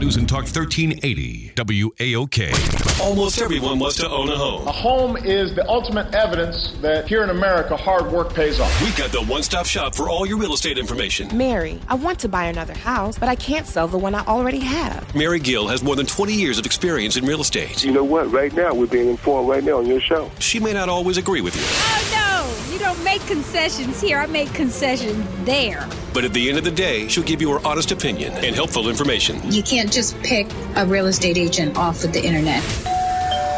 [0.00, 3.00] News and Talk 1380, WAOK.
[3.02, 4.66] Almost everyone wants to own a home.
[4.66, 8.80] A home is the ultimate evidence that here in America, hard work pays off.
[8.80, 11.36] We've got the one stop shop for all your real estate information.
[11.36, 14.60] Mary, I want to buy another house, but I can't sell the one I already
[14.60, 15.14] have.
[15.14, 17.84] Mary Gill has more than 20 years of experience in real estate.
[17.84, 18.32] You know what?
[18.32, 20.30] Right now, we're being informed right now on your show.
[20.38, 22.09] She may not always agree with you.
[22.70, 22.74] No!
[22.74, 24.18] You don't make concessions here.
[24.18, 25.88] I make concessions there.
[26.14, 28.88] But at the end of the day, she'll give you her honest opinion and helpful
[28.88, 29.40] information.
[29.50, 30.46] You can't just pick
[30.76, 32.62] a real estate agent off of the internet.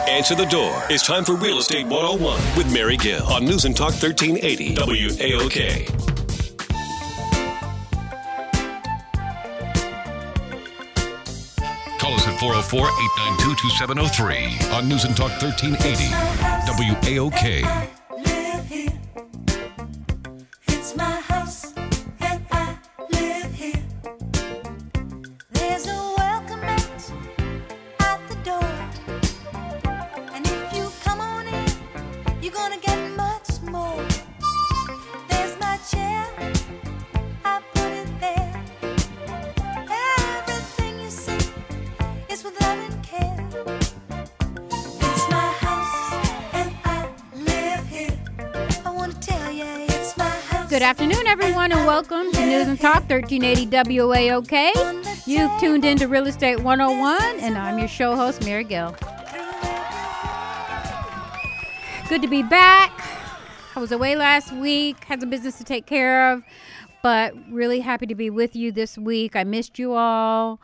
[0.08, 0.82] Answer the door.
[0.90, 5.86] It's time for Real Estate 101 with Mary Gill on News and Talk 1380 WAOK.
[11.98, 16.10] Call us at 404 892 2703 on News and Talk 1380,
[16.66, 18.01] WAOK.
[50.82, 55.28] Good afternoon, everyone, and welcome to News and Talk 1380 WAOK.
[55.28, 58.90] You've tuned into Real Estate 101, and I'm your show host, Mary Gill.
[62.08, 62.90] Good to be back.
[63.76, 66.42] I was away last week, had some business to take care of,
[67.00, 69.36] but really happy to be with you this week.
[69.36, 70.60] I missed you all.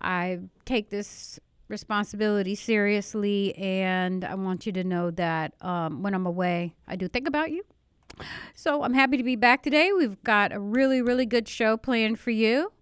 [0.00, 1.38] I take this
[1.68, 7.06] responsibility seriously, and I want you to know that um, when I'm away, I do
[7.06, 7.64] think about you.
[8.54, 9.92] So I'm happy to be back today.
[9.92, 12.72] We've got a really, really good show planned for you.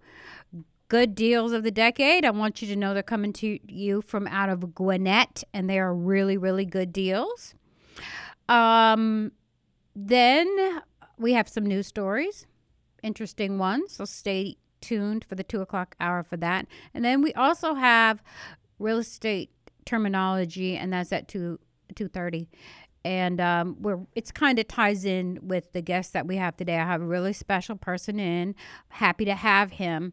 [0.89, 2.25] Good deals of the decade.
[2.25, 5.81] I want you to know they're coming to you from out of Gwinnett, and they
[5.81, 7.55] are really, really good deals.
[8.49, 9.33] Um,
[9.97, 10.47] then
[11.19, 12.47] we have some news stories,
[13.03, 13.93] interesting ones.
[13.93, 16.67] So stay tuned for the two o'clock hour for that.
[16.95, 18.23] And then we also have
[18.79, 19.51] real estate
[19.85, 21.59] terminology, and that's at two
[21.95, 22.49] two thirty.
[23.07, 26.77] And um, we're it's kind of ties in with the guest that we have today.
[26.77, 28.57] I have a really special person in.
[28.89, 30.13] Happy to have him.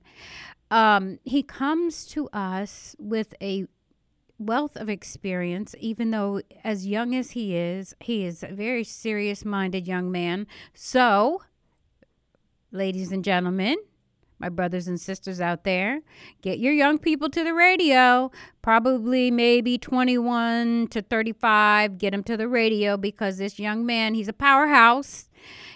[0.70, 3.66] Um, he comes to us with a
[4.38, 9.44] wealth of experience, even though as young as he is, he is a very serious
[9.44, 10.46] minded young man.
[10.76, 11.42] So,
[12.72, 13.78] ladies and gentlemen,
[14.44, 16.02] my brothers and sisters out there,
[16.42, 18.30] get your young people to the radio.
[18.62, 24.28] Probably maybe 21 to 35, get them to the radio because this young man, he's
[24.28, 25.30] a powerhouse.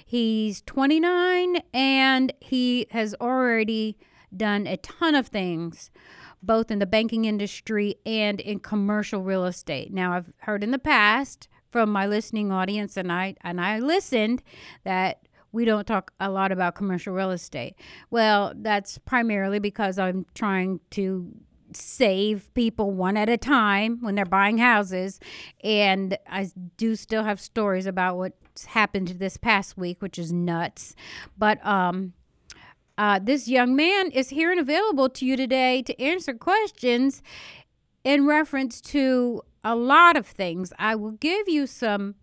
[0.05, 3.97] He's 29 and he has already
[4.35, 5.89] done a ton of things
[6.43, 9.93] both in the banking industry and in commercial real estate.
[9.93, 14.43] Now, I've heard in the past from my listening audience, and I and I listened
[14.83, 17.75] that we don't talk a lot about commercial real estate.
[18.09, 21.31] Well, that's primarily because I'm trying to
[21.73, 25.19] save people one at a time when they're buying houses,
[25.63, 30.95] and I do still have stories about what's happened this past week, which is nuts.
[31.37, 32.13] But um,
[32.97, 37.21] uh, this young man is here and available to you today to answer questions
[38.03, 40.71] in reference to a lot of things.
[40.79, 42.15] I will give you some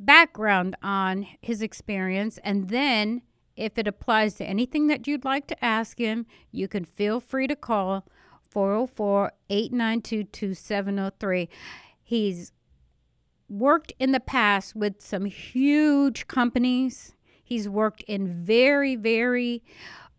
[0.00, 3.22] background on his experience, and then
[3.56, 7.46] if it applies to anything that you'd like to ask him, you can feel free
[7.46, 8.06] to call
[8.42, 11.48] 404 892 2703.
[12.02, 12.52] He's
[13.48, 17.14] worked in the past with some huge companies.
[17.44, 19.62] He's worked in very, very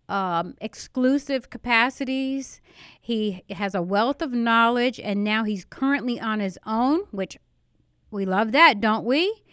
[0.08, 2.62] um, exclusive capacities.
[3.00, 7.38] He has a wealth of knowledge, and now he's currently on his own, which
[8.12, 9.44] we love that, don't we?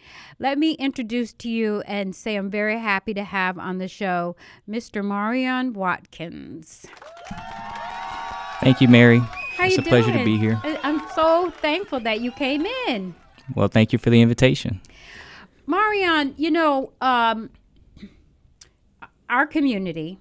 [0.40, 4.36] Let me introduce to you and say I'm very happy to have on the show
[4.68, 5.04] Mr.
[5.04, 6.86] Maurion Watkins.
[8.60, 9.18] Thank you, Mary.
[9.56, 10.60] How it's a pleasure to be here.
[10.82, 13.14] I'm so thankful that you came in.
[13.54, 14.80] Well, thank you for the invitation.
[15.66, 17.50] Maurion, you know, um,
[19.28, 20.18] our community,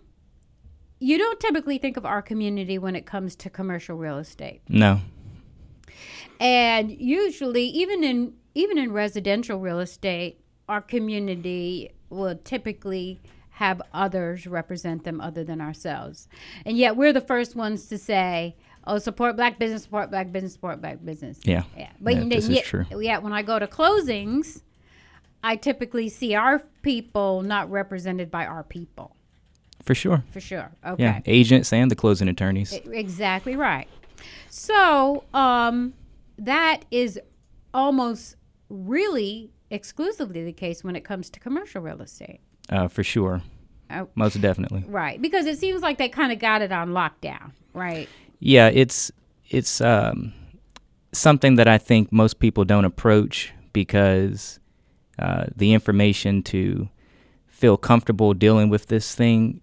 [0.99, 4.61] you don't typically think of our community when it comes to commercial real estate.
[4.67, 5.01] No.
[6.39, 13.19] And usually even in even in residential real estate, our community will typically
[13.51, 16.27] have others represent them other than ourselves.
[16.65, 18.55] And yet we're the first ones to say,
[18.85, 21.63] "Oh, support black business, support black business, support black business." Yeah.
[21.75, 21.89] Yeah.
[21.99, 22.85] But Yeah, you know, this is true.
[22.99, 24.61] yeah, when I go to closings,
[25.43, 29.15] I typically see our people not represented by our people.
[29.83, 30.23] For sure.
[30.31, 30.71] For sure.
[30.85, 31.01] Okay.
[31.03, 32.73] Yeah, agents and the closing attorneys.
[32.73, 33.87] Exactly right.
[34.49, 35.93] So um,
[36.37, 37.19] that is
[37.73, 38.35] almost
[38.69, 42.39] really exclusively the case when it comes to commercial real estate.
[42.69, 43.41] Uh, for sure.
[43.89, 44.07] Oh.
[44.15, 44.83] Most definitely.
[44.87, 45.21] Right.
[45.21, 47.51] Because it seems like they kind of got it on lockdown.
[47.73, 48.09] Right.
[48.39, 49.11] Yeah, it's
[49.49, 50.33] it's um,
[51.13, 54.59] something that I think most people don't approach because
[55.19, 56.89] uh, the information to
[57.47, 59.61] feel comfortable dealing with this thing,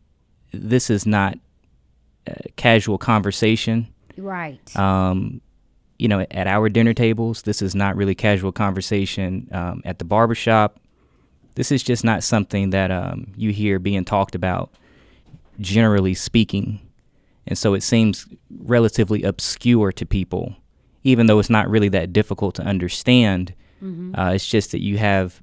[0.52, 1.38] this is not
[2.26, 3.88] a casual conversation.
[4.16, 4.74] Right.
[4.76, 5.40] Um,
[5.99, 9.49] you know, at our dinner tables, this is not really casual conversation.
[9.52, 10.81] Um, at the barbershop,
[11.55, 14.70] this is just not something that um, you hear being talked about,
[15.61, 16.81] generally speaking.
[17.46, 20.56] And so it seems relatively obscure to people,
[21.05, 23.55] even though it's not really that difficult to understand.
[24.19, 25.43] Uh, it's just that you have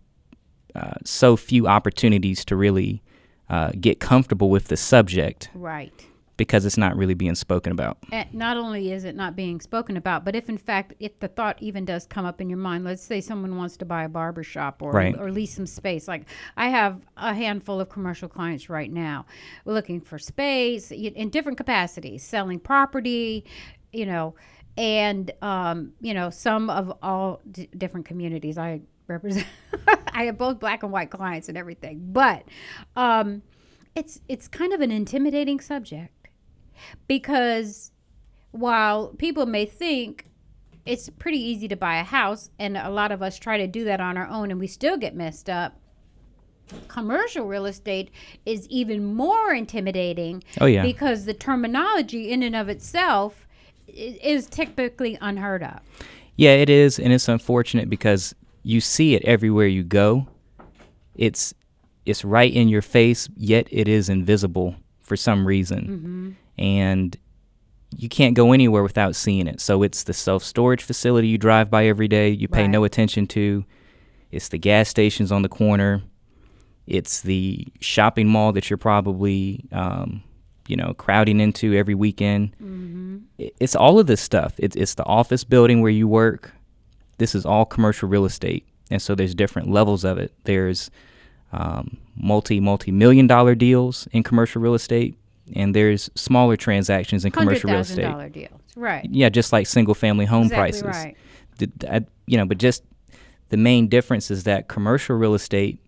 [0.76, 3.02] uh, so few opportunities to really
[3.50, 5.94] uh, get comfortable with the subject right.
[6.42, 8.00] Because it's not really being spoken about.
[8.12, 11.28] And not only is it not being spoken about, but if in fact, if the
[11.28, 14.10] thought even does come up in your mind, let's say someone wants to buy a
[14.10, 15.16] barber shop or, Right.
[15.20, 16.08] or lease some space.
[16.08, 16.26] Like
[16.58, 19.28] I have a handful of commercial clients right now
[19.66, 23.46] We're looking for space in different capacities, selling property,
[23.94, 24.34] you know,
[24.78, 28.58] and, um, you know, some of all d- different communities.
[28.58, 29.46] I represent,
[30.12, 32.46] I have both black and white clients and everything, but
[32.96, 33.44] um,
[33.94, 36.21] it's, it's kind of an intimidating subject
[37.08, 37.92] because
[38.52, 40.28] while people may think
[40.86, 43.84] it's pretty easy to buy a house and a lot of us try to do
[43.86, 45.78] that on our own and we still get messed up
[46.88, 48.10] commercial real estate
[48.46, 50.84] is even more intimidating Oh, yeah.
[50.84, 53.46] because the terminology in and of itself
[53.88, 55.80] is typically unheard of
[56.38, 58.34] Yeah, it is, and it's unfortunate because
[58.64, 60.28] you see it everywhere you go.
[61.16, 61.54] It's
[62.06, 66.32] it's right in your face, yet it is invisible for some reason, mm-hmm.
[66.58, 67.16] And
[67.98, 69.60] you can't go anywhere without seeing it.
[69.60, 73.28] So it's the self storage facility you drive by every day, you pay no attention
[73.28, 73.66] to.
[74.32, 76.02] It's the gas stations on the corner.
[76.88, 80.24] It's the shopping mall that you're probably, um,
[80.68, 82.56] you know, crowding into every weekend.
[83.40, 84.54] I- It's all of this stuff.
[84.58, 86.54] It's it's the office building where you work.
[87.18, 90.34] This is all commercial real estate, and so there's different levels of it.
[90.46, 90.90] There's
[91.54, 95.16] um, multi multi million dollar deals in commercial real estate,
[95.56, 98.06] and there's smaller transactions in commercial real estate.
[98.06, 100.84] $100000 deals right Yeah, just like single family home Exactly prices.
[100.84, 101.18] right.
[101.58, 102.84] The- I- you know, but just
[103.50, 105.80] the main difference is that commercial real estate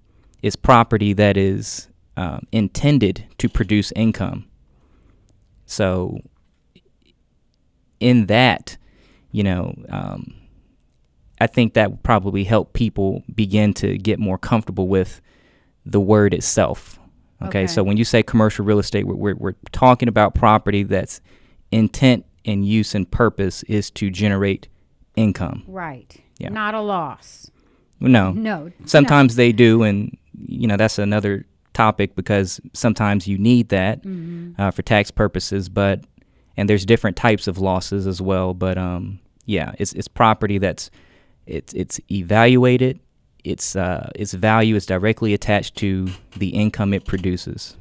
[0.42, 1.88] is property that is
[2.18, 4.46] um, intended to produce income.
[5.66, 6.20] So,
[8.00, 8.78] in that,
[9.32, 10.34] you know, um,
[11.40, 15.22] I think that would probably help people begin to get more comfortable with
[15.86, 17.00] the word itself.
[17.46, 17.68] Okay, Okay.
[17.68, 21.22] so when you say commercial real estate, we're, we're, we're talking about property that's
[21.72, 24.68] intent and use and purpose is to generate
[25.16, 25.64] income.
[25.68, 26.50] right Yeah.
[26.50, 27.50] not a loss
[28.00, 30.18] No, no sometimes they do, and
[30.48, 34.62] you know that's another topic because sometimes you need that Mm-hmm.
[34.62, 35.70] uh, for tax purposes.
[35.70, 36.02] But
[36.58, 38.54] and there's different types of losses as well.
[38.54, 40.92] But um, yeah, it's it's property that's
[41.48, 43.00] it's it's evaluated.
[43.44, 47.76] Its uh, its value is directly attached to the income it produces.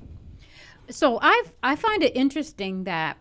[0.90, 3.16] so i i find it interesting that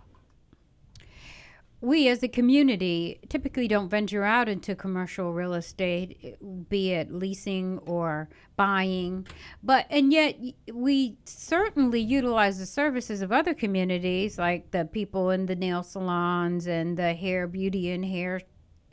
[1.81, 6.38] we as a community typically don't venture out into commercial real estate
[6.69, 9.25] be it leasing or buying
[9.63, 10.38] but and yet
[10.71, 16.67] we certainly utilize the services of other communities like the people in the nail salons
[16.67, 18.39] and the hair beauty and hair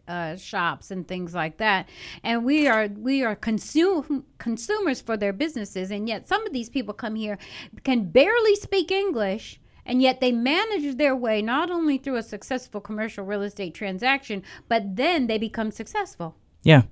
[0.08, 1.88] uh, shops and things like that,
[2.22, 6.68] and we are we are consume consumers for their businesses, and yet some of these
[6.68, 7.38] people come here
[7.84, 12.80] can barely speak English, and yet they manage their way not only through a successful
[12.80, 16.36] commercial real estate transaction, but then they become successful.
[16.62, 16.82] Yeah,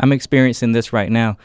[0.00, 1.36] I'm experiencing this right now.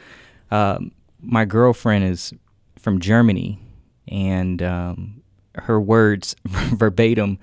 [0.51, 2.33] Um, my girlfriend is
[2.77, 3.59] from Germany,
[4.07, 5.21] and um,
[5.55, 7.39] her words verbatim.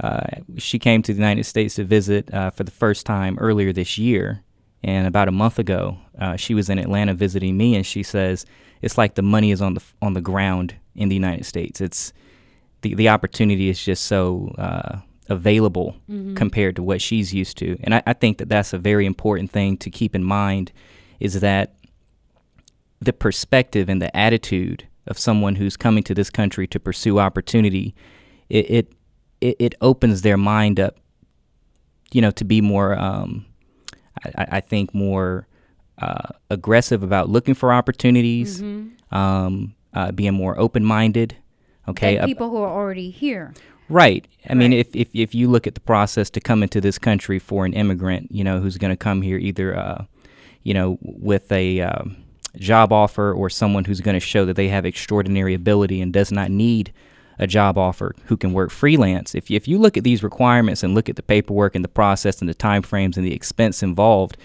[0.00, 0.26] Uh,
[0.58, 3.96] she came to the United States to visit uh, for the first time earlier this
[3.96, 4.42] year,
[4.82, 8.44] and about a month ago, uh, she was in Atlanta visiting me, and she says
[8.82, 11.80] it's like the money is on the on the ground in the United States.
[11.80, 12.12] It's
[12.82, 14.98] the the opportunity is just so uh,
[15.28, 15.96] available
[16.34, 19.50] compared to what she's used to, and I, I think that that's a very important
[19.50, 20.72] thing to keep in mind.
[21.20, 21.74] Is that
[23.00, 27.94] the perspective and the attitude of someone who's coming to this country to pursue opportunity,
[28.48, 28.92] it it,
[29.40, 30.96] it, it opens their mind up,
[32.12, 33.46] you know, to be more, um,
[34.36, 35.46] I, I think, more
[35.98, 38.62] uh, aggressive about looking for opportunities,
[39.10, 41.36] um, uh, being more open minded,
[41.88, 43.54] Okay, than people who are already here.
[43.88, 44.26] Right.
[44.50, 47.38] I mean, if, if if you look at the process to come into this country
[47.38, 50.04] for an immigrant, you know, who's going to come here either, uh,
[50.64, 52.16] you know, with a um,
[52.56, 56.32] job offer or someone who's going to show that they have extraordinary ability and does
[56.32, 56.92] not need
[57.38, 59.34] a job offer, who can work freelance.
[59.34, 61.88] If you, if you look at these requirements and look at the paperwork and the
[61.88, 64.36] process and the time frames and the expense involved,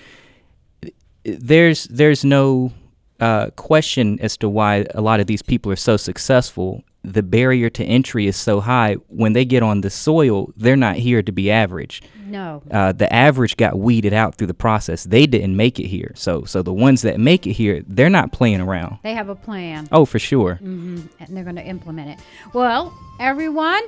[1.23, 2.73] there's there's no
[3.19, 6.83] uh, question as to why a lot of these people are so successful.
[7.03, 8.93] The barrier to entry is so high.
[9.07, 12.03] When they get on the soil, they're not here to be average.
[12.27, 12.61] No.
[12.69, 15.03] Uh, the average got weeded out through the process.
[15.05, 16.11] They didn't make it here.
[16.15, 18.99] So so the ones that make it here, they're not playing around.
[19.03, 19.87] They have a plan.
[19.91, 20.55] Oh, for sure.
[20.55, 22.19] hmm and they're going to implement it.
[22.53, 23.81] Well, everyone,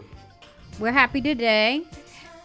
[0.79, 1.84] we're happy today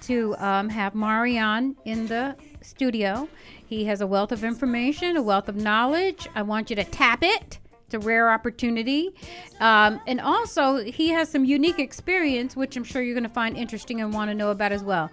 [0.02, 3.26] to um, have Maurion in the studio.
[3.66, 6.28] He has a wealth of information, a wealth of knowledge.
[6.34, 7.58] I want you to tap it.
[7.88, 9.14] It's a rare opportunity.
[9.60, 13.56] Um, and also, he has some unique experience, which I'm sure you're going to find
[13.56, 15.10] interesting and want to know about as well.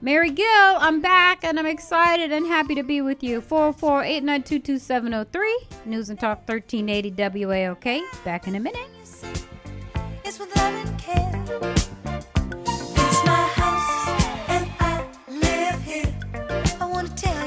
[0.00, 3.42] Mary Gill, I'm back and I'm excited and happy to be with you.
[3.42, 7.12] 404 892 2703, News and Talk 1380
[7.44, 8.24] WAOK.
[8.24, 8.88] Back in a minute.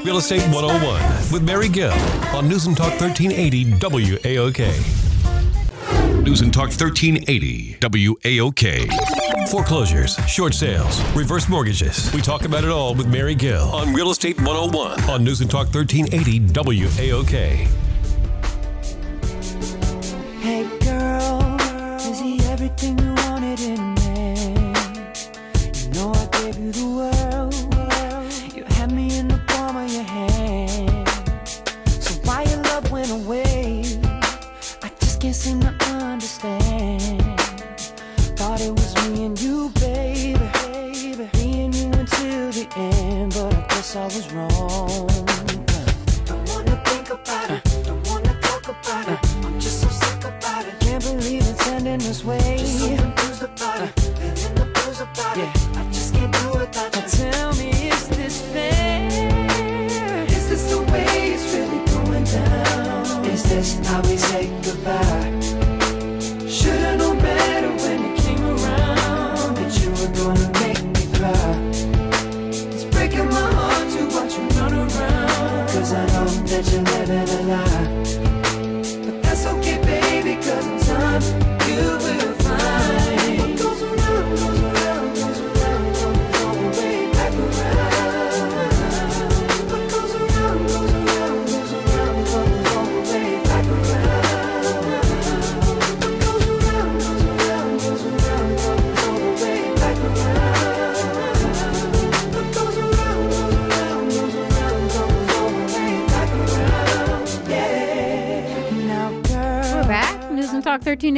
[0.04, 1.92] Real Estate 101 with Mary Gill
[2.34, 4.60] on News and Talk 1380 WAOK.
[6.24, 9.48] News and Talk 1380 WAOK.
[9.50, 12.10] Foreclosures, short sales, reverse mortgages.
[12.14, 15.50] We talk about it all with Mary Gill on Real Estate 101 on News and
[15.50, 17.89] Talk 1380 WAOK.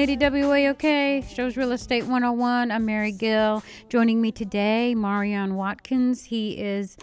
[0.02, 1.32] 1380 WAOK.
[1.32, 2.73] Shows Real Estate 101.
[2.73, 3.62] I'm Mary Gill.
[3.88, 6.25] Joining me today, Maurion Watkins.
[6.25, 6.97] He is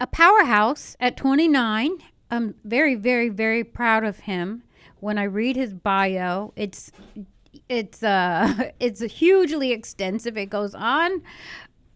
[0.00, 1.98] a powerhouse at 29.
[2.32, 4.64] I'm very, very, very proud of him.
[4.98, 6.90] When I read his bio, it's
[7.68, 10.36] it's uh it's hugely extensive.
[10.36, 11.22] It goes on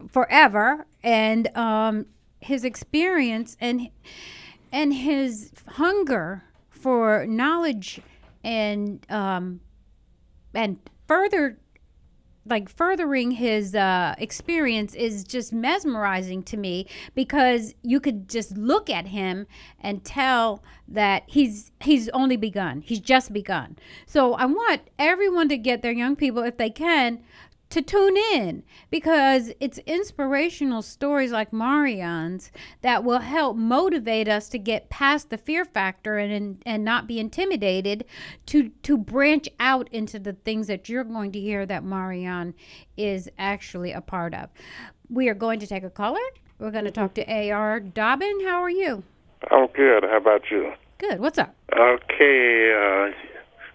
[0.07, 2.05] forever, and um,
[2.39, 3.89] his experience and
[4.71, 7.99] and his hunger for knowledge
[8.45, 9.59] and um,
[10.53, 10.77] and
[11.07, 11.59] further
[12.45, 18.89] like furthering his uh, experience is just mesmerizing to me because you could just look
[18.89, 19.45] at him
[19.79, 22.81] and tell that he's he's only begun.
[22.81, 23.77] He's just begun.
[24.05, 27.19] So i want everyone to get their young people if they can
[27.69, 34.57] to tune in because it's inspirational stories like Maurion's that will help motivate us to
[34.57, 38.05] get past the fear factor and and, and not be intimidated
[38.47, 42.53] to to branch out into the things that you're going to hear that Maurion
[42.97, 44.49] is actually a part of.
[45.09, 46.19] We are going to take a caller.
[46.59, 48.41] We're going to talk to AR Dobbin.
[48.45, 49.03] How are you?
[49.51, 50.03] I'm good.
[50.03, 50.73] How about you?
[50.97, 51.19] Good.
[51.19, 51.55] What's up?
[51.71, 53.11] Okay, uh,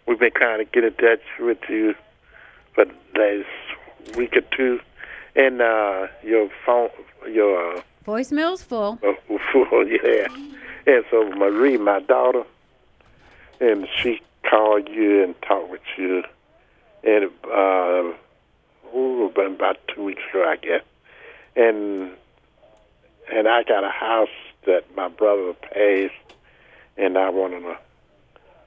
[0.07, 1.95] we've been trying to get in touch with you
[2.75, 3.84] for the last
[4.17, 4.81] week or two,
[5.37, 6.91] and uh, your phone,
[7.29, 8.99] your uh, Voicemail's full.
[9.05, 10.27] uh, yeah,
[10.87, 12.45] and so Marie, my daughter,
[13.61, 16.23] and she called you and talked with you,
[17.03, 18.13] and uh,
[18.97, 20.83] ooh, been about two weeks ago, I guess,
[21.57, 22.11] and
[23.33, 24.29] and I got a house
[24.67, 26.37] that my brother passed,
[26.97, 27.79] and I wanted to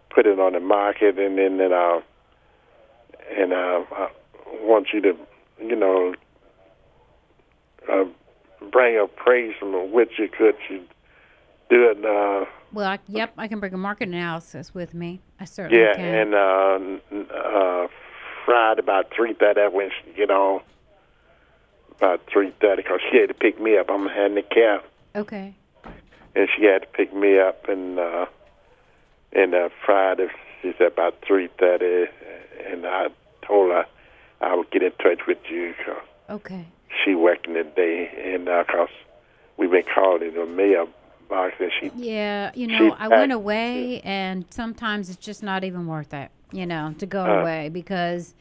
[0.10, 2.02] put it on the market, and then then uh,
[3.38, 4.10] and uh, I
[4.62, 5.16] want you to,
[5.60, 6.14] you know,
[7.92, 8.06] uh,
[8.72, 10.84] bring a praise from which you could you
[11.70, 11.98] do it.
[12.06, 15.22] Uh, Well, I, yep, I can bring a market analysis with me.
[15.40, 16.34] I certainly yeah, can.
[16.34, 17.88] and uh, uh,
[18.46, 19.62] Friday about three thirty.
[19.62, 20.62] I went to get on
[21.98, 23.90] about three thirty because she had to pick me up.
[23.90, 25.56] I'm handicapped, okay.
[26.36, 27.68] and she had to pick me up.
[27.68, 28.26] And uh,
[29.34, 30.28] and uh, Friday
[30.62, 32.10] she said about three thirty,
[32.66, 33.08] and I
[33.46, 33.86] told her
[34.42, 35.96] I would get in touch with you 'cause
[36.30, 36.66] Okay.
[37.04, 38.90] she working today, and uh 'cause
[39.58, 44.46] we've been calling the mailbox, and she Yeah, you know, I went packed- away, and
[44.50, 47.42] sometimes it's just not even worth it, you know, to go Uh.
[47.42, 48.36] away because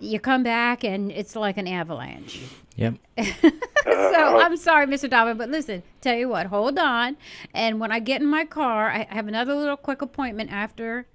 [0.00, 2.40] you come back and it's like an avalanche.
[2.76, 2.94] Yep.
[3.18, 5.10] so I'm sorry, Mr.
[5.10, 7.16] Dobbin, but listen, tell you what, hold on.
[7.52, 11.06] And when I get in my car, I have another little quick appointment after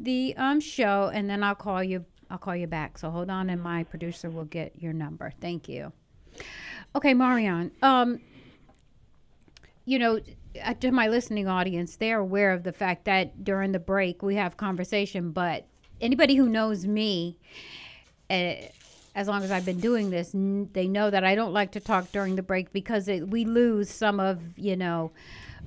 [0.00, 2.04] the um show, and then I'll call you.
[2.30, 2.98] I'll call you back.
[2.98, 5.32] So hold on, and my producer will get your number.
[5.40, 5.92] Thank you.
[6.94, 7.70] Okay, Maurion.
[7.82, 8.20] Um,
[9.84, 10.20] you know,
[10.62, 14.34] uh, to my listening audience, they're aware of the fact that during the break we
[14.36, 15.30] have conversation.
[15.30, 15.66] But
[16.00, 17.38] anybody who knows me,
[18.28, 18.54] uh,
[19.18, 21.80] as long as I've been doing this, n- they know that I don't like to
[21.80, 25.10] talk during the break because it, we lose some of you know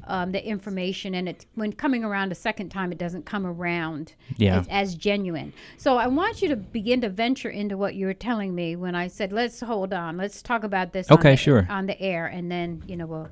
[0.07, 4.13] um, the information, and it when coming around a second time, it doesn't come around
[4.37, 4.59] Yeah.
[4.59, 5.53] as, as genuine.
[5.77, 8.95] So I want you to begin to venture into what you were telling me when
[8.95, 11.67] I said, "Let's hold on, let's talk about this." on Okay, the- sure.
[11.69, 13.29] On the air, and then you know we'll.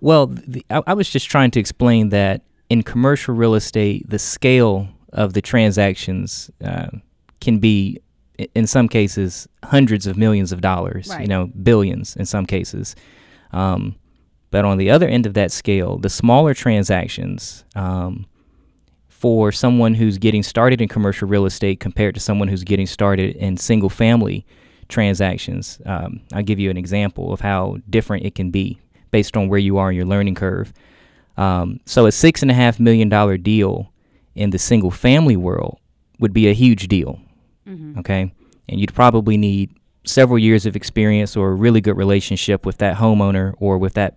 [0.00, 4.18] Well, the, I, I was just trying to explain that in commercial real estate, the
[4.18, 6.88] scale of the transactions uh,
[7.40, 7.98] can be,
[8.54, 11.08] in some cases, hundreds of millions of dollars.
[11.22, 12.94] You know, billions in some cases.
[13.52, 13.96] Um,
[14.50, 17.64] but on the other end of that scale, the smaller transactions.
[17.74, 18.26] Um,
[19.08, 23.36] for someone who's getting started in commercial real estate compared to someone who's getting started
[23.36, 24.44] in single family
[24.88, 25.80] transactions.
[25.86, 28.80] Um, I'll give you an example of how different it can be
[29.12, 30.72] based on where you are in your learning curve.
[31.36, 33.92] Um, so, a six and a half million dollar deal
[34.34, 35.78] in the single family world
[36.18, 37.20] would be a huge deal.
[37.98, 38.32] Okay.
[38.68, 39.70] And you'd probably need
[40.04, 44.16] several years of experience or a really good relationship with that homeowner or with that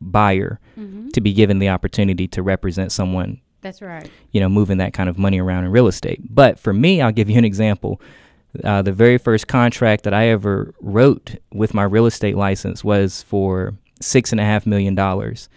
[0.00, 1.12] buyer Mhm.
[1.12, 4.08] to be given the opportunity to represent someone That's right.
[4.32, 6.20] you know, moving that kind of money around in real estate.
[6.34, 8.00] But for me, I'll give you an example.
[8.64, 13.22] Uh, the very first contract that I ever wrote with my real estate license was
[13.22, 15.48] for six and a half million dollars,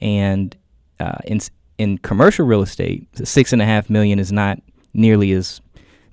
[0.00, 0.54] and
[1.00, 1.40] uh, in
[1.78, 4.60] in commercial real estate, six and a half million is not
[4.92, 5.60] nearly as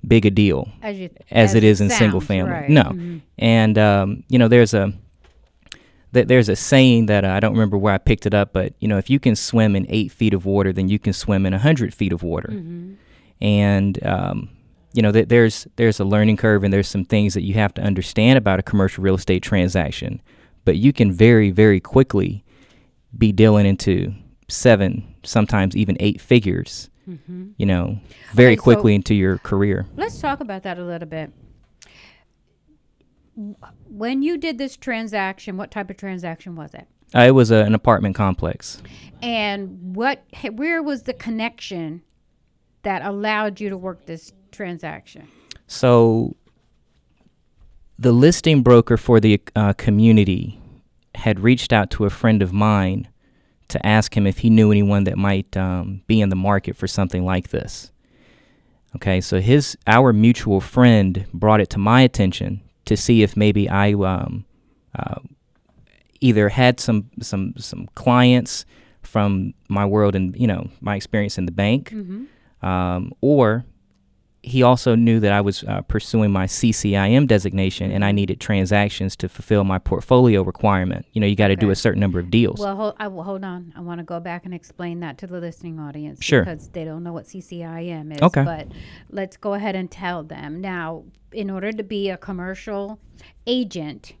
[0.06, 2.52] big a deal As you- as, as it is in single family.
[2.52, 2.68] right.
[2.70, 3.20] No, Mhm.
[3.38, 4.92] and um, you know, there's a
[6.14, 8.74] th- there's a saying that uh, I don't remember where I picked it up, but
[8.80, 11.46] you know, if you can swim in eight feet of water, then you can swim
[11.46, 12.50] in a hundred feet of water.
[12.52, 12.92] Mm-hmm.
[13.40, 14.48] And um,
[14.92, 17.72] you know, th- there's there's a learning curve, and there's some things that you have
[17.74, 20.20] to understand about a commercial real estate transaction.
[20.64, 22.44] But you can very very quickly
[23.16, 24.14] be dealing into
[24.48, 26.88] seven, sometimes even eight figures.
[27.08, 27.52] Mhm.
[27.56, 27.98] You know,
[28.32, 29.86] very Okay, so- quickly into your career.
[29.96, 31.32] Let's talk about that a little bit.
[33.88, 36.86] When you did this transaction, what type of transaction was it?
[37.14, 38.82] Uh, it was a, an apartment complex.
[39.22, 42.02] And what where was the connection
[42.82, 45.28] that allowed you to work this transaction?
[45.66, 46.36] So
[47.98, 50.58] the listing broker for the uh, community
[51.14, 53.08] had reached out to a friend of mine
[53.72, 56.86] to ask him if he knew anyone that might um, be in the market for
[56.86, 57.90] something like this.
[58.96, 63.68] Okay, so his our mutual friend brought it to my attention to see if maybe
[63.68, 64.44] I um,
[64.98, 65.20] uh,
[66.20, 68.64] either had some some some clients
[69.02, 72.26] from my world and you know my experience in the bank, Mhm.
[72.62, 73.64] um, or
[74.42, 79.14] he also knew that I was uh, pursuing my CCIM designation and I needed transactions
[79.16, 81.06] to fulfill my portfolio requirement.
[81.12, 82.58] You know, you got to do a certain number of deals.
[82.58, 83.72] Well, hold, I, hold on.
[83.76, 86.44] I want to go back and explain that to the listening audience Sure.
[86.44, 88.22] because they don't know what CCIM is.
[88.22, 88.42] Okay.
[88.42, 88.68] But
[89.10, 90.60] let's go ahead and tell them.
[90.60, 92.98] Now, in order to be a commercial
[93.46, 94.14] agent,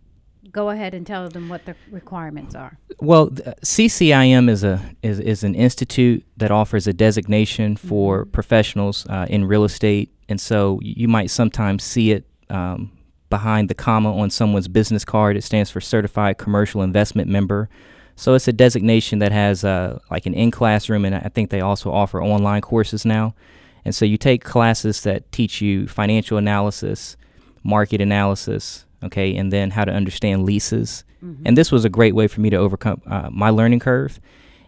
[0.50, 2.78] go ahead and tell them what the requirements are.
[3.00, 9.26] Well, CCIM is a is, is an institute that offers a designation for professionals uh,
[9.28, 12.90] in real estate, and so you might sometimes see it um,
[13.30, 15.36] behind the comma on someone's business card.
[15.36, 17.68] It stands for Certified Commercial Investment Member.
[18.14, 21.60] So it's a designation that has uh, like an in classroom, and I think they
[21.60, 23.34] also offer online courses now.
[23.84, 27.16] And so you take classes that teach you financial analysis,
[27.64, 31.04] market analysis, okay, and then how to understand leases.
[31.44, 34.18] And this was a great way for me to overcome uh, my learning curve.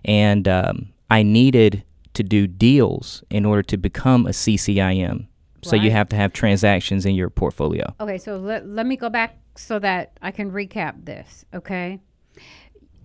[0.04, 1.82] And um, I needed
[2.14, 5.26] to do deals in order to become a CCIM
[5.62, 7.94] So you have to have transactions in your portfolio.
[7.98, 12.00] Okay, so let, let me go back so that I can recap this, okay?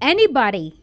[0.01, 0.79] Anybody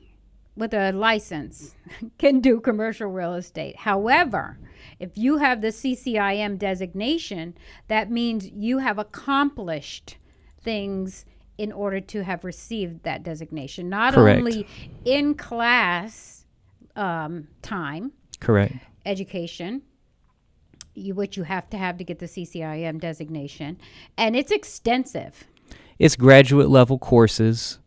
[0.57, 1.75] with a license
[2.19, 3.77] can do commercial real estate.
[3.77, 4.59] However,
[4.99, 7.57] if you have the CCIM designation,
[7.89, 10.17] that means you have accomplished
[10.67, 11.25] things
[11.57, 13.89] in order to have received that designation.
[13.89, 14.39] Not Correct.
[14.39, 14.67] only
[15.07, 16.45] in class
[16.97, 18.75] um, time, Correct.
[19.07, 19.81] education,
[20.95, 23.79] you, which you have to have to get the CCIM designation,
[24.19, 25.45] and it's extensive.
[25.99, 27.79] It's graduate level courses.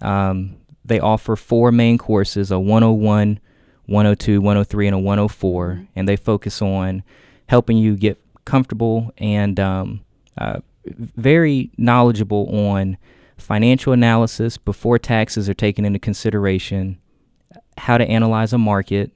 [0.00, 3.40] Um, they offer four main courses a 101,
[3.86, 5.86] 102, 103, and a 104.
[5.96, 7.02] And they focus on
[7.48, 10.00] helping you get comfortable and um,
[10.38, 10.60] uh,
[10.96, 12.96] very knowledgeable on
[13.36, 16.98] financial analysis before taxes are taken into consideration,
[17.78, 19.12] how to analyze a market,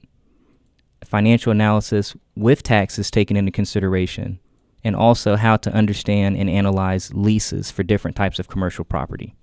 [1.05, 4.39] financial analysis with taxes taken into consideration,
[4.85, 9.35] and also how to understand and analyze leases for different types of commercial property.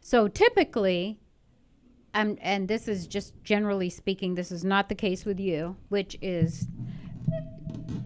[0.00, 1.18] So typically,
[2.14, 6.16] um, and this is just generally speaking, this is not the case with you, which
[6.20, 6.66] is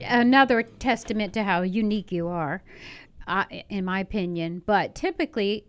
[0.00, 2.62] another testament to how unique you are,
[3.26, 4.62] uh, in my opinion.
[4.64, 5.64] But typically,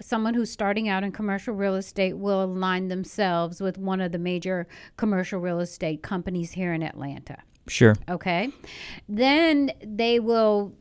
[0.00, 4.18] someone who's starting out in commercial real estate will align themselves with one of the
[4.18, 7.38] major commercial real estate companies here in Atlanta.
[7.68, 7.94] Sure.
[8.08, 8.50] Okay.
[9.08, 10.74] Then they will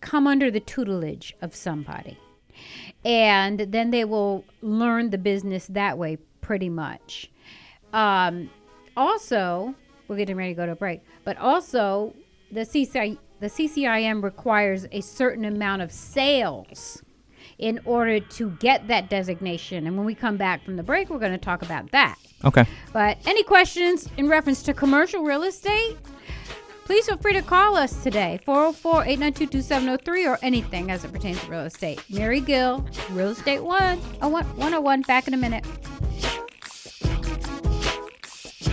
[0.00, 2.16] come under the tutelage of somebody.
[3.04, 7.30] And then they will learn the business that way pretty much.
[7.92, 8.50] Um,
[8.96, 9.74] also,
[10.08, 12.14] we're getting ready to go to a break, but also
[12.50, 17.02] the CCI, the CCIM requires a certain amount of sales
[17.58, 19.86] in order to get that designation.
[19.86, 22.16] And when we come back from the break, we're going to talk about that.
[22.44, 22.64] Okay.
[22.92, 25.96] But any questions in reference to commercial real estate?
[26.84, 31.38] Please feel free to call us today, 404 892 2703, or anything as it pertains
[31.44, 32.02] to real estate.
[32.08, 35.66] Mary Gill, Real Estate One, oh, one- 101, back in a minute.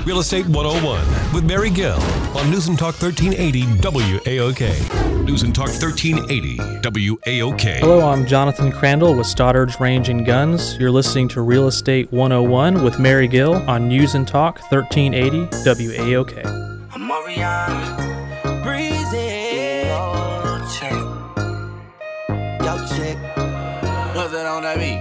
[0.03, 1.99] Real Estate 101 with Mary Gill
[2.35, 5.25] on News and Talk 1380 WAOK.
[5.25, 7.79] News and Talk 1380 WAOK.
[7.79, 10.75] Hello, I'm Jonathan Crandall with Stoddard's Range and Guns.
[10.79, 16.45] You're listening to Real Estate 101 with Mary Gill on News and Talk 1380 WAOK.
[16.91, 19.85] I'm Marianne Breezy.
[19.85, 20.93] Yo, chick.
[22.65, 23.17] Yo, chick.
[24.15, 24.94] What's that on that beat?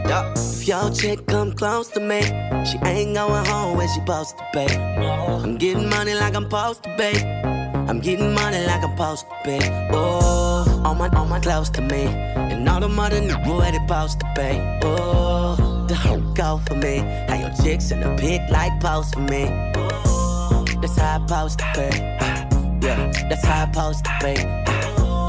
[0.64, 2.22] If your chick come close to me,
[2.64, 4.74] she ain't going home when she supposed to be.
[4.74, 7.22] I'm getting money like I'm supposed to be.
[7.22, 9.58] I'm getting money like I'm supposed to be.
[9.92, 12.06] Oh, all my, all my close to me.
[12.06, 14.88] And all the mother knew where they supposed to be.
[14.88, 16.96] Oh, the hoe go for me.
[17.28, 19.44] How your chicks in the pit like post for me.
[19.76, 22.86] Oh, that's how I supposed to be.
[22.86, 24.32] Yeah, that's how I supposed to be.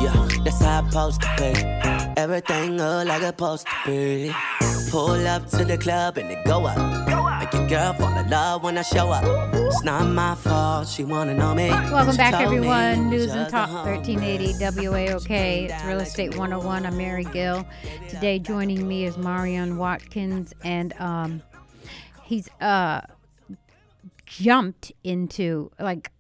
[0.02, 2.21] Yeah, that's how I supposed to be.
[2.21, 4.75] Everything look like it's supposed to be.
[4.89, 6.78] Pull up to the club and it go up.
[7.39, 9.24] Make your girl fall in love when I show up.
[9.54, 11.69] It's not my fault, she wanna know me.
[11.69, 13.10] Welcome back, everyone.
[13.10, 15.69] News and Talk 1380 WAOK.
[15.69, 16.86] It's Real Estate 101.
[16.86, 17.67] I'm Mary Gill.
[18.10, 21.41] Today, joining me is Maurion Watkins, and um,
[22.24, 23.02] he's uh,
[24.26, 26.12] jumped into like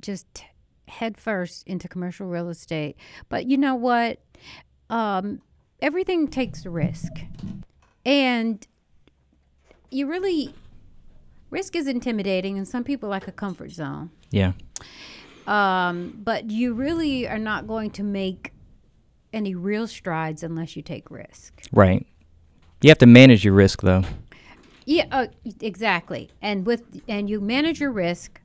[0.00, 0.44] just
[0.88, 2.96] head first into commercial real estate.
[3.28, 4.20] But you know what?
[4.88, 5.42] Um,
[5.80, 7.12] everything takes risk,
[8.06, 8.66] and
[9.90, 10.54] you really
[11.50, 14.52] risk is intimidating, and some people like a comfort zone Yeah.
[15.46, 18.52] um, but you really are not going to make
[19.32, 21.62] any real strides unless you take risk.
[21.72, 22.06] Right.
[22.80, 24.04] You have to manage your risk, though.
[24.86, 25.26] Yeah, uh,
[25.60, 26.30] exactly.
[26.40, 28.40] And with and you manage your risk.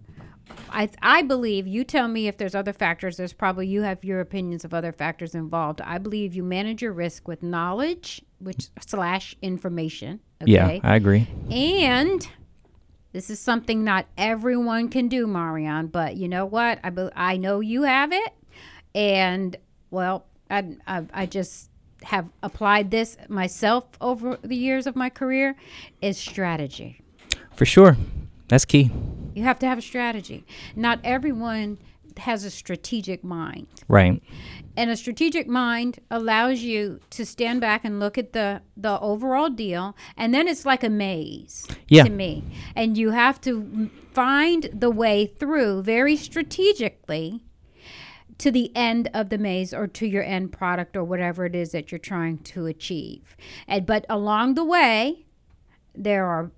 [0.69, 3.17] I I believe you tell me if there's other factors.
[3.17, 5.81] There's probably you have your opinions of other factors involved.
[5.81, 10.19] I believe you manage your risk with knowledge, which slash information.
[10.41, 10.51] Okay?
[10.51, 11.27] Yeah, I agree.
[11.49, 12.27] And
[13.11, 15.87] this is something not everyone can do, Maurion.
[15.87, 16.79] But you know what?
[16.83, 18.33] I be- I know you have it,
[18.95, 19.55] and
[19.89, 21.69] well, I I, I just
[22.03, 25.55] have applied this myself over the years of my career.
[26.01, 27.01] Is strategy.
[27.55, 27.97] For sure.
[28.51, 28.91] That's key.
[29.33, 30.45] You have to have a strategy.
[30.75, 31.77] Not everyone
[32.17, 33.67] has a strategic mind.
[33.87, 34.21] Right.
[34.75, 39.49] And a strategic mind allows you to stand back and look at the the overall
[39.49, 42.03] deal, and then it's like a maze Yeah.
[42.03, 42.43] to me.
[42.75, 47.45] And you have to find the way through very strategically
[48.37, 51.71] to the end of the maze or to your end product or whatever it is
[51.71, 53.37] that you're trying to achieve.
[53.65, 55.25] And but along the way,
[55.95, 56.51] there are,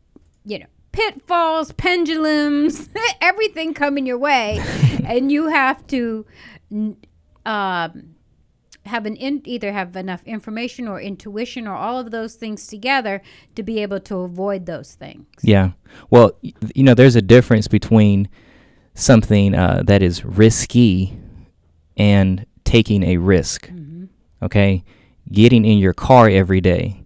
[0.44, 2.88] you know, pitfalls, pendulums,
[3.22, 4.60] everything coming your way,
[5.06, 6.26] and you have to
[7.46, 8.16] um,
[8.86, 13.22] have an in, either have enough information or intuition or all of those things together
[13.56, 15.26] to be able to avoid those things.
[15.42, 15.72] Yeah.
[16.10, 18.30] Well, y- you know, there's a difference between
[18.94, 21.18] something uh, that is risky
[21.98, 23.70] and taking a risk.
[24.42, 24.84] Okay?
[25.32, 27.04] Getting in your car every day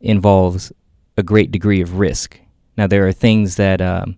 [0.00, 0.72] involves
[1.16, 2.40] a great degree of risk.
[2.76, 4.16] Now, there are things that um,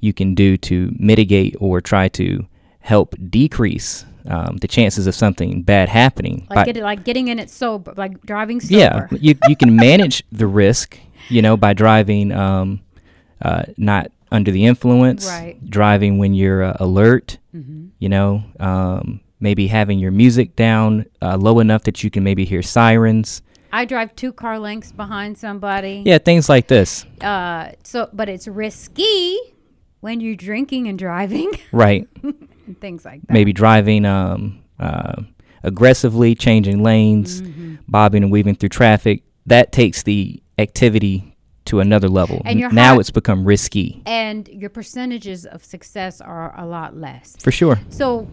[0.00, 2.46] you can do to mitigate or try to
[2.80, 6.46] help decrease um, the chances of something bad happening.
[6.50, 8.74] Like by- get like getting in it sober, like driving sober.
[8.80, 12.80] yeah, you you can manage the risk, you know, by driving um,
[13.42, 15.56] uh, not under the influence, Right.
[15.68, 17.38] driving when you're uh, alert,
[17.98, 22.44] you know, um, maybe having your music down uh, low enough that you can maybe
[22.44, 23.42] hear sirens.
[23.72, 26.02] I drive two car lengths behind somebody.
[26.04, 27.04] Yeah, things like this.
[27.20, 29.36] Uh, so, but it's risky
[30.00, 32.08] when you're drinking and driving, Right.
[32.22, 33.32] and things like that.
[33.32, 35.22] Maybe driving um, uh,
[35.62, 37.74] aggressively, changing lanes, Mm-hmm.
[37.88, 39.22] bobbing and weaving through traffic.
[39.46, 42.42] That takes the activity to another level.
[42.44, 44.02] And now it's become risky.
[44.06, 47.36] and your percentages of success are a lot less.
[47.38, 47.78] For sure.
[47.90, 48.26] So,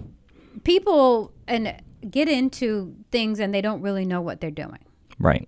[0.63, 1.75] people and
[2.09, 4.79] get into things and they don't really know what they're doing.
[5.19, 5.47] Right.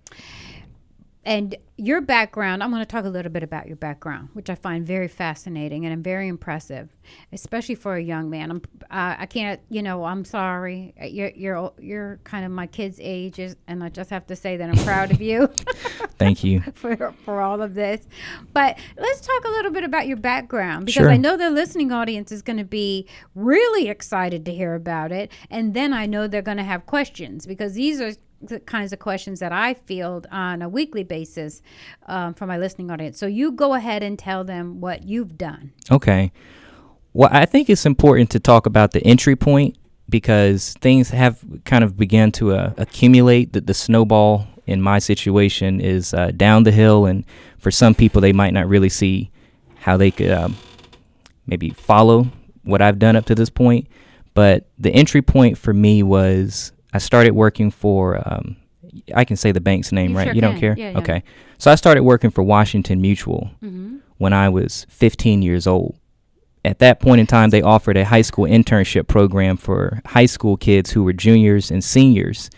[1.24, 4.54] and your background i'm going to talk a little bit about your background which i
[4.54, 6.88] find very fascinating and I'm very impressive
[7.32, 11.72] especially for a young man i'm uh, i can't you know i'm sorry you're you're
[11.78, 15.10] you're kind of my kid's age and i just have to say that i'm proud
[15.10, 15.46] of you
[16.18, 16.60] Thank you.
[16.74, 18.06] for for all of this
[18.54, 21.10] but let's talk a little bit about your background because Sure.
[21.10, 25.30] i know the listening audience is going to be really excited to hear about it
[25.50, 28.98] and then i know they're going to have questions because these are the kinds of
[28.98, 31.62] questions that I field on a weekly basis
[32.06, 33.18] um, for my listening audience.
[33.18, 35.72] So you go ahead and tell them what you've done.
[35.90, 36.32] Okay.
[37.12, 39.76] Well, I think it's important to talk about the entry point
[40.08, 43.52] because things have kind of begun to uh, accumulate.
[43.52, 47.24] That the snowball in my situation is uh, down the hill, and
[47.58, 49.30] for some people, they might not really see
[49.80, 50.56] how they could um,
[51.46, 52.28] maybe follow
[52.62, 53.86] what I've done up to this point.
[54.34, 58.20] But the entry point for me was I started working for.
[58.26, 58.56] Um,
[59.14, 60.24] I can say the bank's name, You right?
[60.26, 60.60] sure you don't can.
[60.60, 60.74] care?
[60.76, 60.98] Yeah, yeah.
[60.98, 61.22] Okay.
[61.58, 63.50] So I started working for Washington Mutual
[64.18, 65.96] when I was 15 years old.
[66.64, 70.56] At that point in time, they offered a high school internship program for high school
[70.56, 72.50] kids who were juniors and seniors.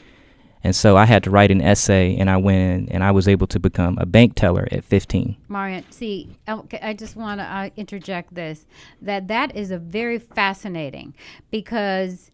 [0.65, 3.27] And so I had to write an essay, and I went in and I was
[3.29, 5.37] able to become a bank teller at 15.
[5.49, 8.65] Maurion, see, I just want to uh, interject this
[9.03, 11.15] that that is a very fascinating
[11.51, 12.31] because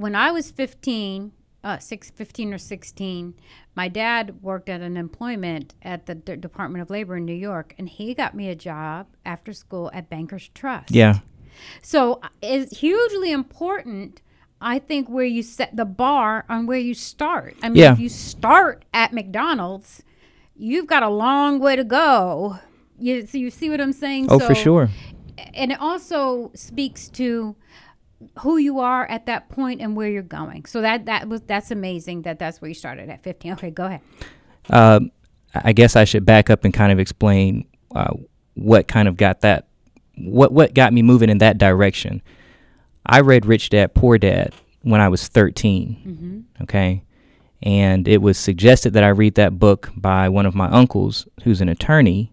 [0.00, 1.32] when I was 15,
[1.62, 3.34] uh, six, 15 or 16,
[3.74, 7.74] my dad worked at an employment at the D- Department of Labor in New York,
[7.78, 10.90] and he got me a job after school at Bankers Trust.
[10.90, 11.18] Yeah,
[11.82, 14.22] So uh, it's hugely important,
[14.58, 17.56] I think, where you set the bar on where you start.
[17.62, 17.92] I mean, Yeah.
[17.92, 20.02] if you start at McDonald's,
[20.56, 22.58] you've got a long way to go.
[22.98, 24.28] You, so you see what I'm saying?
[24.30, 24.88] Oh, for sure.
[25.54, 27.54] And it also speaks to
[28.40, 30.64] who you are at that point and where you're going.
[30.66, 33.52] So that that was that's amazing that that's where you started at 15.
[33.54, 34.00] Okay, go ahead.
[34.68, 35.00] Uh,
[35.54, 38.14] I guess I should back up and kind of explain uh,
[38.54, 39.66] what kind of got that,
[40.16, 42.22] what what got me moving in that direction.
[43.06, 46.46] I read Rich Dad Poor Dad when I was 13.
[46.62, 47.02] Okay,
[47.62, 51.60] and it was suggested that I read that book by one of my uncles, who's
[51.60, 52.32] an attorney,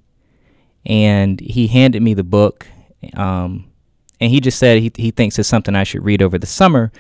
[0.86, 2.68] and he handed me the book.
[3.16, 3.72] Um,
[4.20, 6.92] and he just said he he thinks it's something I should read over the summer,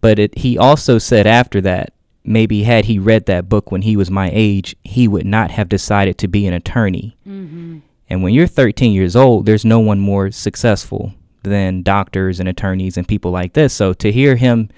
[0.00, 1.92] but it, he also said after that
[2.24, 5.68] maybe had he read that book when he was my age, he would not have
[5.68, 7.16] decided to be an attorney.
[7.26, 7.78] Mm-hmm.
[8.08, 12.96] And when you're 13 years old, there's no one more successful than doctors and attorneys
[12.96, 13.72] and people like this.
[13.72, 14.68] So to hear him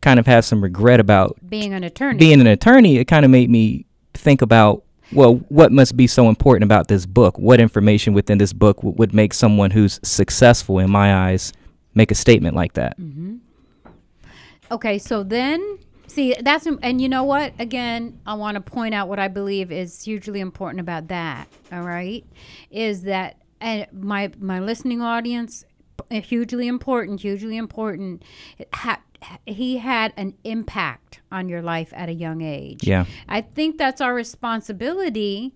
[0.00, 2.18] kind of have some regret about Being an attorney.
[2.18, 6.28] being an attorney, it kind of made me think about well, what must be so
[6.28, 7.38] important about this book?
[7.38, 11.52] What information within this book w- would make someone who's successful in my eyes
[11.94, 12.98] make a statement like that?
[12.98, 13.36] Mm-hmm.
[14.70, 17.52] Okay, so then see that's and you know what?
[17.58, 21.46] Again, I want to point out what I believe is hugely important about that.
[21.70, 22.24] All right,
[22.70, 25.64] is that and my my listening audience,
[26.10, 28.24] hugely important, hugely important.
[28.74, 29.00] Ha,
[29.46, 32.86] he had an impact on your life at a young age.
[32.86, 33.04] Yeah.
[33.28, 35.54] I think that's our responsibility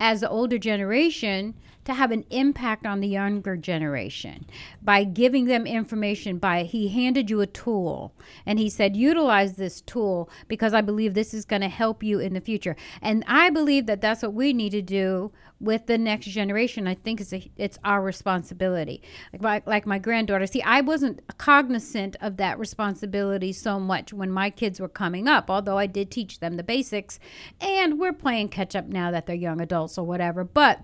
[0.00, 1.54] as the older generation
[1.88, 4.46] to have an impact on the younger generation.
[4.82, 8.14] By giving them information by he handed you a tool
[8.46, 12.18] and he said utilize this tool because i believe this is going to help you
[12.18, 12.76] in the future.
[13.02, 16.86] And i believe that that's what we need to do with the next generation.
[16.86, 19.02] I think it's a, it's our responsibility.
[19.32, 24.30] Like my, like my granddaughter see i wasn't cognizant of that responsibility so much when
[24.30, 27.18] my kids were coming up although i did teach them the basics
[27.60, 30.80] and we're playing catch up now that they're young adults or whatever but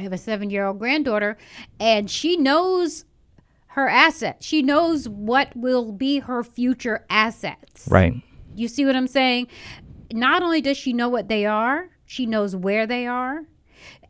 [0.00, 1.36] I have a seven year old granddaughter,
[1.78, 3.04] and she knows
[3.68, 4.46] her assets.
[4.46, 7.86] She knows what will be her future assets.
[7.86, 8.14] Right.
[8.54, 9.48] You see what I'm saying?
[10.10, 13.42] Not only does she know what they are, she knows where they are.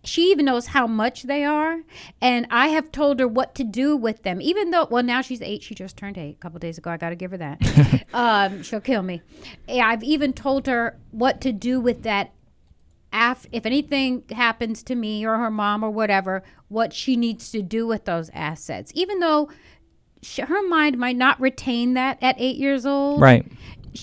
[0.05, 1.81] She even knows how much they are.
[2.23, 4.41] And I have told her what to do with them.
[4.41, 5.65] Even though, well, now she's eight.
[5.65, 6.91] She just turned eight a couple days ago.
[6.91, 8.05] I got to give her that.
[8.15, 9.23] um, she'll kill me.
[9.69, 12.33] I've even told her what to do with that
[13.13, 17.63] af- if anything happens to me or her mom or whatever, what she needs to
[17.63, 18.93] do with those assets.
[18.95, 19.51] Even though
[20.23, 23.47] sh- her mind might not retain that at eight years old, Right.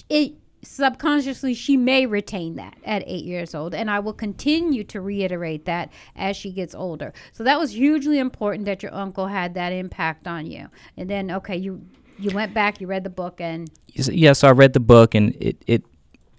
[0.09, 4.99] It subconsciously she may retain that at eight years old, and I will continue to
[4.99, 7.13] reiterate that as she gets older.
[7.31, 10.67] So that was hugely important that your uncle had that impact on you.
[10.97, 11.85] And then, okay, you
[12.19, 15.15] you went back, you read the book, and Yes, yeah, so I read the book,
[15.15, 15.83] and it, it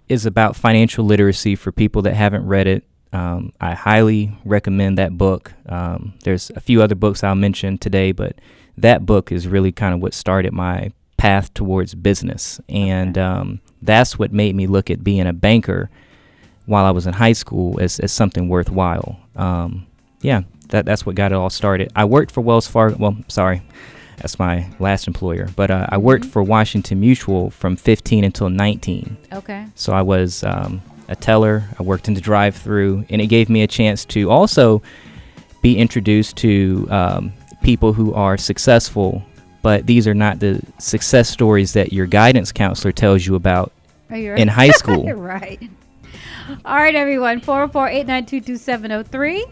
[0.09, 2.83] is about financial literacy for people that haven't read it.
[3.13, 5.53] Um, I highly recommend that book.
[5.67, 8.35] Um, there's a few other books I'll mention today, but
[8.77, 12.59] that book is really kind of what started my path towards business.
[12.69, 15.89] And um, that's what made me look at being a banker
[16.65, 19.19] while I was in high school as, as something worthwhile.
[19.35, 19.87] Um,
[20.21, 21.91] yeah, that, that's what got it all started.
[21.95, 22.97] I worked for Wells Fargo.
[22.97, 23.61] Well, sorry,
[24.19, 25.49] that's my last employer.
[25.55, 29.17] But uh, I worked for Washington Mutual from 15 until 19.
[29.33, 29.65] Okay.
[29.75, 31.63] So I was um, a teller.
[31.79, 34.81] I worked in the drive-through, and it gave me a chance to also
[35.61, 39.23] be introduced to um, people who are successful.
[39.61, 43.71] But these are not the success stories that your guidance counselor tells you about
[44.09, 45.05] Are you in high school.
[45.05, 45.61] You're right.
[46.65, 47.41] All right, everyone.
[47.41, 49.45] 404 892 2703.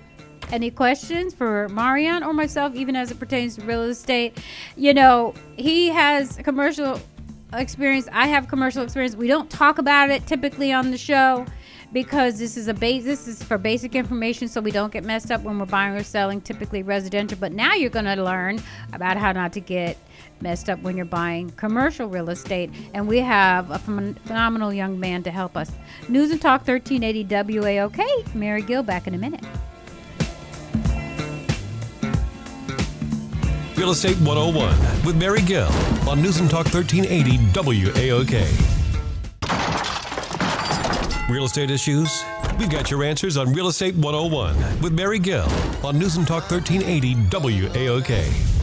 [0.51, 4.37] Any questions for Maurion or myself, even as it pertains to real estate?
[4.75, 7.01] You know, he has commercial
[7.53, 8.07] experience.
[8.11, 9.15] I have commercial experience.
[9.15, 11.45] We don't talk about it typically on the show
[11.93, 13.03] because this is a base.
[13.03, 16.03] This is for basic information, so we don't get messed up when we're buying or
[16.03, 17.37] selling, typically residential.
[17.39, 18.61] But now you're going to learn
[18.93, 19.97] about how not to get
[20.41, 22.69] messed up when you're buying commercial real estate.
[22.93, 25.71] And we have a phen- phenomenal young man to help us.
[26.07, 28.35] News and Talk 1380 WAOK.
[28.35, 29.43] Mary Gill back in a minute.
[33.77, 35.69] Real Estate 101 with Mary Gill
[36.09, 38.33] on News and Talk 1380 WAOK.
[41.29, 42.23] Real estate issues?
[42.57, 45.47] We've got your answers on Real Estate 101 with Mary Gill
[45.83, 48.56] on News and Talk 1380 WAOK.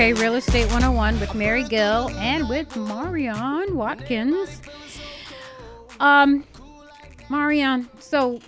[0.00, 4.62] WAOK Real Estate 101 with Mary Gill and with Maurion Watkins.
[6.00, 6.44] Um,
[7.28, 8.40] Maurion, so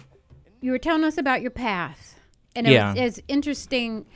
[0.63, 2.19] you were telling us about your path,
[2.57, 2.95] and it Yeah.
[2.95, 4.07] was, it's interesting.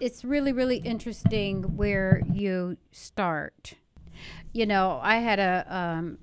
[0.00, 3.74] It's really, really interesting where you start.
[4.52, 6.18] You know, I had a um,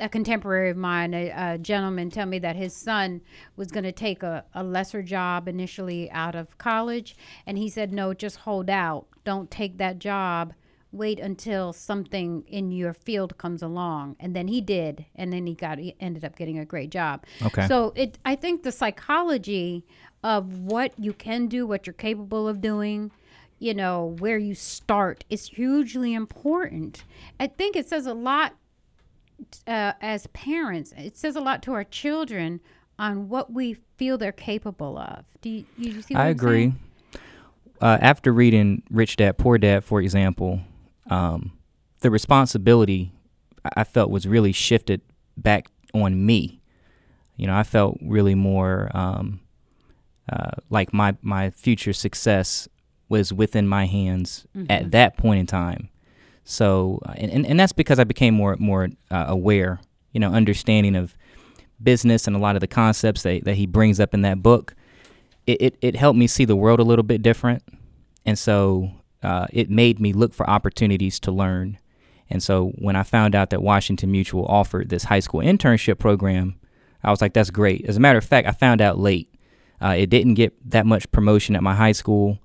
[0.00, 3.20] a contemporary of mine, a, a gentleman, tell me that his son
[3.56, 7.16] was going to take a, a lesser job initially out of college.
[7.46, 9.06] And he said, No, just hold out.
[9.24, 10.54] Don't take that job.
[10.92, 14.16] Wait until something in your field comes along.
[14.18, 15.06] And then he did.
[15.14, 17.24] And then he got, he ended up getting a great job.
[17.42, 17.68] Okay.
[17.68, 19.84] So it, I think the psychology
[20.24, 23.12] of what you can do, what you're capable of doing,
[23.60, 27.04] you know, where you start is hugely important.
[27.38, 28.54] I think it says a lot
[29.66, 32.60] uh, as parents, it says a lot to our children
[32.98, 35.24] on what we feel they're capable of.
[35.40, 36.72] Do you, you see what I I'm agree.
[37.80, 40.60] Uh, after reading Rich Dad Poor Dad, for example,
[41.08, 41.52] um,
[42.00, 43.12] the responsibility
[43.76, 45.00] I- felt was really shifted
[45.36, 46.60] back on me.
[47.36, 49.40] You know, I felt really more um,
[50.30, 52.68] uh, like my my future success
[53.08, 54.66] was within my hands Mhm.
[54.70, 55.88] at that point in time.
[56.50, 59.80] So, and, and, and that's because I became more more uh, aware,
[60.12, 61.14] you know, understanding of
[61.82, 64.74] business and a lot of the concepts that, that he brings up in that book.
[65.46, 67.62] It, it, it helped me see the world a little bit different.
[68.26, 68.90] And so
[69.22, 71.78] uh, it made me look for opportunities to learn.
[72.28, 76.58] And so when I found out that Washington Mutual offered this high school internship program,
[77.02, 77.86] I was like, that's great.
[77.86, 79.32] As a matter of fact, I found out late.
[79.80, 82.38] Uh, it didn't get that much promotion at my high school.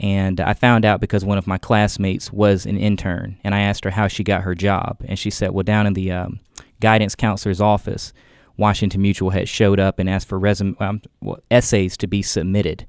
[0.00, 3.36] And I found out because one of my classmates was an intern.
[3.44, 4.96] And I asked her how she got her job.
[5.04, 6.40] And she said, well, down in the um,
[6.80, 8.14] guidance counselor's office,
[8.56, 12.86] Washington Mutual had showed up and asked for resume, um, well, essays to be submitted.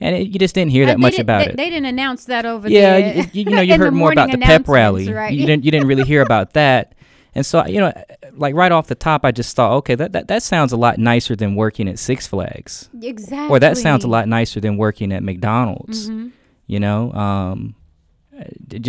[0.00, 1.56] And it, you just didn't hear that much about they, it.
[1.56, 3.14] They didn't announce that over yeah, there.
[3.32, 5.12] you, you know, you heard more about the pep rally.
[5.12, 5.34] Right?
[5.34, 6.94] You didn't you didn't really hear about that.
[7.34, 7.92] And so, you know,
[8.32, 10.98] like right off the top, I just thought, okay, that, that, that sounds a lot
[10.98, 12.88] nicer than working at Six Flags.
[13.02, 13.48] Exactly.
[13.48, 16.10] Or that sounds a lot nicer than working at McDonald's.
[16.10, 16.30] Mhm.
[16.66, 17.74] You know, um,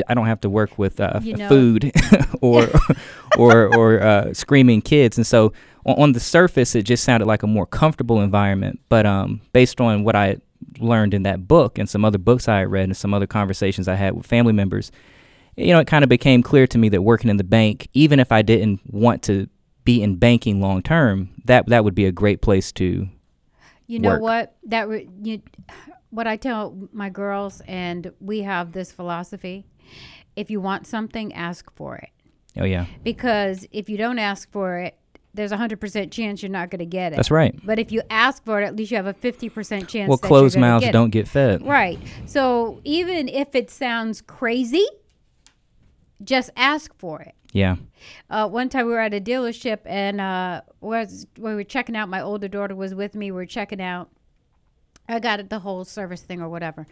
[0.08, 1.92] I don't have to work with uh, You know- food
[2.42, 2.68] or
[3.38, 5.54] or or uh, screaming kids, and so
[5.86, 8.80] on, on the surface, it just sounded like a more comfortable environment.
[8.90, 10.38] But um, based on what I
[10.80, 13.88] learned in that book and some other books I had read and some other conversations
[13.88, 14.92] I had with family members,
[15.58, 18.20] you know, it kind of became clear to me that working in the bank, even
[18.20, 19.48] if I didn't want to
[19.84, 23.08] be in banking long term, that that would be a great place to
[23.86, 24.22] You know work.
[24.22, 24.56] what?
[24.66, 25.42] That re- you,
[26.16, 29.66] what I tell my girls, and we have this philosophy:
[30.36, 32.10] if you want something, ask for it.
[32.58, 32.86] Oh yeah.
[33.04, 34.98] Because if you don't ask for it,
[35.34, 37.18] there's a hundred percent chance you're not going to get it.
[37.18, 37.54] That's right.
[37.66, 40.10] But if you ask for it, at least you have a fifty percent chance.
[40.10, 40.94] Well, closed mouths get it.
[40.94, 41.62] don't get fed.
[41.66, 42.00] Right.
[42.26, 44.86] So even if it sounds crazy,
[46.24, 47.36] just ask for it.
[47.52, 47.76] Yeah.
[48.30, 52.10] Uh, one time we were at a dealership and uh, was we were checking out.
[52.10, 53.32] My older daughter was with me.
[53.32, 54.10] We were checking out.
[55.08, 56.88] I got it the whole service thing or whatever,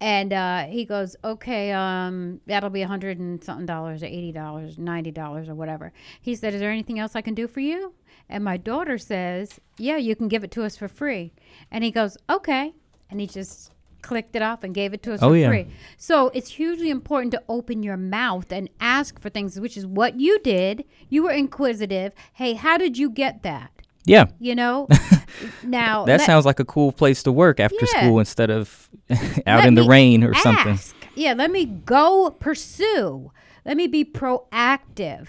[0.00, 4.32] and uh, he goes, "Okay, um, that'll be a hundred and something dollars, or eighty
[4.32, 7.60] dollars, ninety dollars, or whatever." He said, "Is there anything else I can do for
[7.60, 7.94] you?"
[8.28, 11.32] And my daughter says, "Yeah, you can give it to us for free."
[11.70, 12.74] And he goes, "Okay,"
[13.10, 15.48] and he just clicked it off and gave it to us Oh, for yeah.
[15.48, 15.66] free.
[15.96, 20.20] So it's hugely important to open your mouth and ask for things, which is what
[20.20, 20.84] you did.
[21.08, 22.12] You were inquisitive.
[22.34, 23.72] Hey, how did you get that?
[24.08, 24.26] Yeah.
[24.38, 24.88] You know?
[25.62, 28.00] now That sounds like a cool place to work after Yeah.
[28.00, 28.88] school instead of
[29.46, 30.78] out let in the rain or something.
[31.14, 33.32] Yeah, let me go pursue.
[33.64, 35.28] Let me be proactive.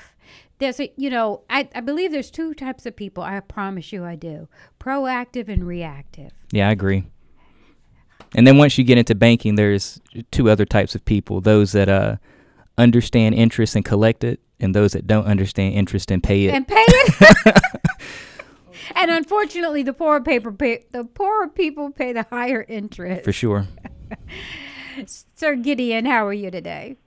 [0.59, 3.23] There's a, you know, I, I believe there's two types of people.
[3.23, 4.47] I promise you I do.
[4.79, 6.31] Proactive and reactive.
[6.51, 7.05] Yeah, I agree.
[8.35, 9.99] And then once you get into banking, there's
[10.31, 12.17] two other types of people: those that uh,
[12.77, 16.53] understand interest and collect it, and those that don't understand interest and pay it.
[16.53, 17.61] And pay it.
[18.95, 23.23] and unfortunately, the poorer paper pay, the poorer people pay the higher interest.
[23.23, 23.67] For sure.
[25.05, 26.97] Sir Gideon, how are you today?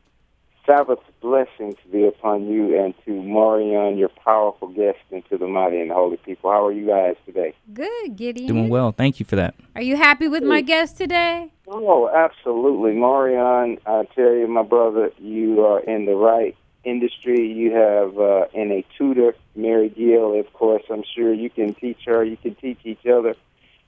[0.66, 5.81] Sabbath blessings be upon you and to Maurion, your powerful guest, and to the mighty
[5.81, 6.51] and holy people.
[6.51, 7.55] How are you guys today?
[7.73, 8.47] Good, Gideon.
[8.47, 8.93] Doing well.
[8.93, 9.55] Thank you for that.
[9.75, 11.53] Are you happy with my guest today?
[11.66, 12.93] Oh, absolutely.
[12.93, 17.53] Maurion, I tell you, my brother, you are in the right industry.
[17.53, 20.83] You have uh, in a tutor, Mary Gill, of course.
[20.91, 22.24] I'm sure you can teach her.
[22.24, 23.35] You can teach each other.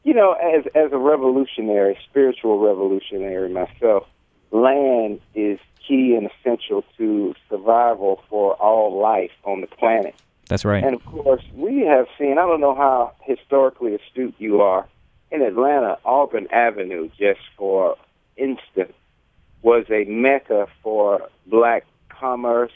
[0.03, 4.07] You know, as as a revolutionary, spiritual revolutionary myself,
[4.51, 10.15] land is key and essential to survival for all life on the planet.
[10.49, 10.85] That's right.
[10.85, 14.87] And of course, we have seen, I don't know how historically astute you are,
[15.31, 17.97] in Atlanta, Auburn Avenue, just for
[18.37, 18.93] instance,
[19.63, 22.73] was a mecca for black commerce,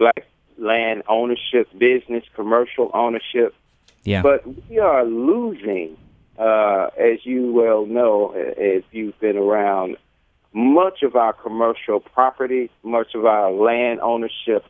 [0.00, 0.26] black
[0.58, 3.54] land ownership, business, commercial ownership.
[4.02, 4.22] Yeah.
[4.22, 5.96] But we are losing,
[6.38, 9.96] uh, as you well know, if you've been around,
[10.52, 14.64] much of our commercial property, much of our land ownership.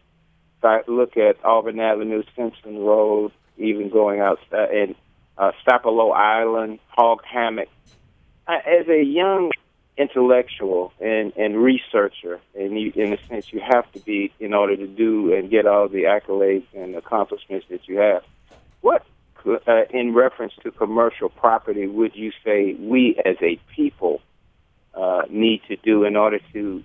[0.59, 4.95] If I look at Auburn Avenue, Simpson Road, even going out uh, in
[5.39, 7.69] uh, Sapelo Island, Hog Hammock.
[8.47, 9.53] I, as a young
[10.01, 14.75] intellectual and, and researcher, and you, in a sense, you have to be in order
[14.75, 18.23] to do and get all the accolades and accomplishments that you have.
[18.81, 19.05] What,
[19.47, 24.23] uh, in reference to commercial property, would you say we as a people
[24.95, 26.83] uh, need to do in order to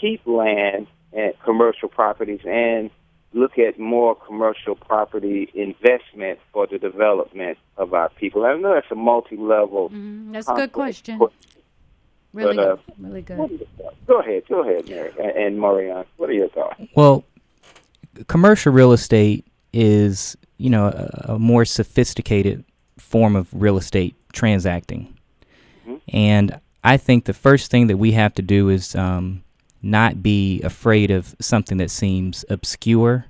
[0.00, 2.90] keep land and commercial properties and
[3.32, 8.44] look at more commercial property investment for the development of our people?
[8.44, 9.90] I know that's a multi-level.
[10.32, 11.18] That's a good question.
[12.34, 13.66] Really, But, uh, really good.
[14.06, 16.04] Go ahead, go ahead, Mary and, and Maurion.
[16.16, 16.82] What are your thoughts?
[16.94, 17.24] Well,
[18.26, 22.64] commercial real estate is, you know, a, a more sophisticated
[22.98, 25.16] form of real estate transacting.
[26.08, 29.42] And I think the first thing that we have to do is um,
[29.82, 33.26] not be afraid of something that seems obscure.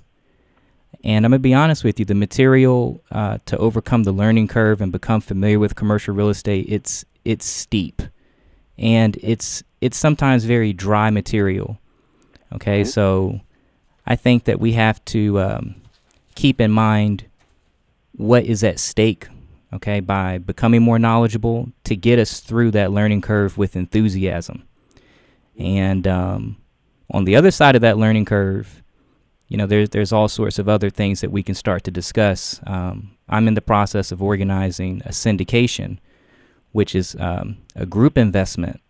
[1.03, 4.47] And I'm going to be honest with you the material uh, to overcome the learning
[4.47, 8.01] curve and become familiar with commercial real estate, it's, it's steep.
[8.77, 11.79] And it's, it's sometimes very dry material.
[12.53, 13.41] Okay, so
[14.05, 15.75] I think that we have to um,
[16.35, 17.25] keep in mind
[18.15, 19.27] what is at stake,
[19.73, 24.63] okay, by becoming more knowledgeable to get us through that learning curve with enthusiasm.
[25.57, 26.57] And um,
[27.11, 28.83] on the other side of that learning curve,
[29.47, 32.59] you know, there's there's all sorts of other things that we can start to discuss.
[32.65, 35.99] Um, I'm in the process of organizing a syndication,
[36.75, 38.81] which is um, a group investment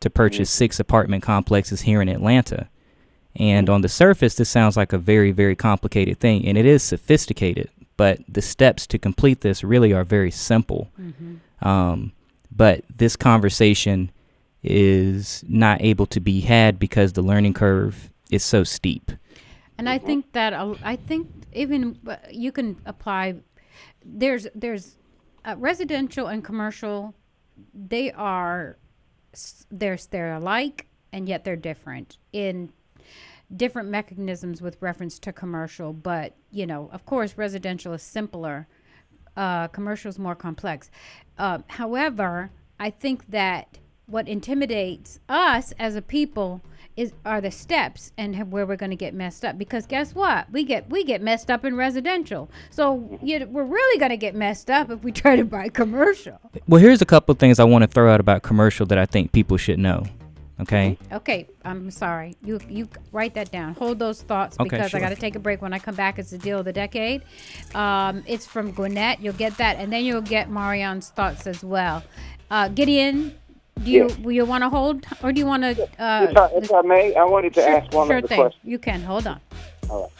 [0.00, 2.68] to purchase six apartment complexes here in Atlanta.
[3.34, 6.82] And on the surface, this sounds like a very, very complicated thing, and it is
[6.82, 7.70] sophisticated.
[7.96, 10.90] But the steps to complete this really are very simple.
[11.62, 12.12] Um,
[12.54, 14.10] but this conversation
[14.62, 19.12] is not able to be had because the learning curve is so steep.
[19.78, 23.36] And I think that I think even uh, you can apply.
[24.04, 24.98] There's there's
[25.42, 27.14] uh, residential and commercial.
[27.74, 28.76] They are
[29.70, 32.72] they're they're alike and yet they're different in
[33.54, 35.92] different mechanisms with reference to commercial.
[35.92, 38.68] But you know, of course, residential is simpler.
[39.36, 40.90] Uh, commercial is more complex.
[41.38, 46.62] Uh, however, I think that what intimidates us as a people
[47.00, 50.50] is are the steps and where we're going to get messed up because guess what?
[50.52, 52.50] We get we get messed up in residential.
[52.68, 56.38] So you we're really going to get messed up if we try to buy commercial.
[56.68, 59.32] Well, here's a couple things I want to throw out about commercial that I think
[59.32, 60.04] people should know.
[60.60, 60.98] Okay.
[61.10, 62.36] okay i'm sorry.
[62.44, 63.72] You you write that down.
[63.76, 65.62] Hold those thoughts Okay, because i got to take a break.
[65.62, 67.22] When i come back it's the deal of the decade.
[67.74, 69.22] Um, it's from gwinnett.
[69.22, 69.76] You'll get that.
[69.76, 72.02] And then you'll get Maurion's thoughts as well.
[72.50, 73.39] Uh, gideon
[73.84, 76.46] do you will you want to hold or do you want to uh, if, I,
[76.54, 78.40] if I may, I wanted to Sure- ask one sure other thing.
[78.40, 78.60] question.
[78.64, 79.02] You can.
[79.02, 79.40] Hold on.
[79.88, 80.10] All right.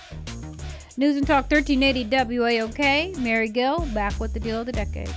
[0.96, 2.04] News and Talk 1380
[2.36, 3.16] WAOK.
[3.18, 5.08] Mary Gill back with the deal of the decade.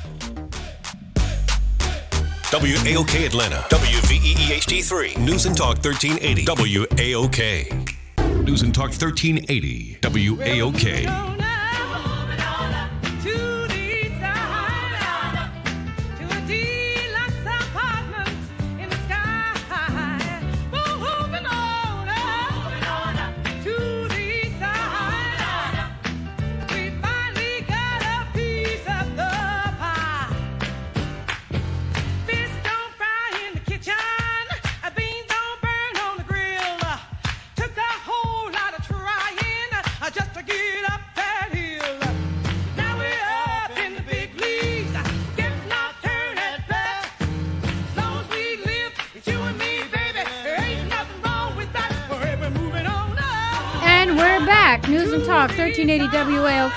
[2.53, 8.45] WAOK Atlanta, WVEE HD3, News and Talk 1380, WAOK.
[8.45, 11.32] News and Talk 1380, WAOK.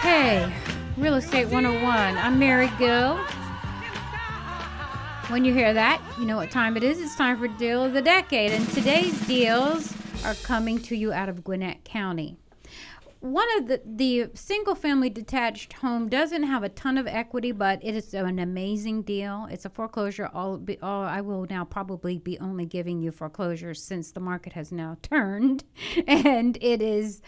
[0.03, 0.53] WAOK.
[0.97, 2.19] Real Estate 101.
[2.19, 3.17] I'm Mary Gill.
[5.29, 7.01] When you hear that, you know what time it is.
[7.01, 8.53] It's time for Deal of the Decade.
[8.53, 9.95] And today's deals
[10.25, 12.37] are coming to you out of Gwinnett County.
[13.27, 17.81] One of the the single family detached home doesn't have a ton of equity, but
[17.83, 19.49] it is an amazing deal.
[19.51, 20.31] It's a foreclosure.
[20.33, 24.53] All, be, all I will now probably be only giving you foreclosures since the market
[24.53, 25.65] has now turned,
[26.07, 27.21] and it is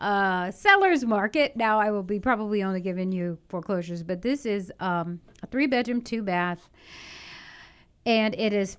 [0.00, 1.56] uh, seller's market.
[1.56, 5.68] Now I will be probably only giving you foreclosures, but this is um, a three
[5.68, 6.68] bedroom, two bath
[8.06, 8.74] and it is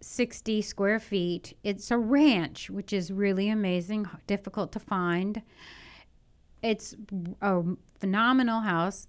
[0.00, 1.56] 1560 square feet.
[1.64, 5.42] It's a ranch, which is really amazing, difficult to find.
[6.62, 6.94] It's
[7.42, 7.62] a
[7.98, 9.08] phenomenal house.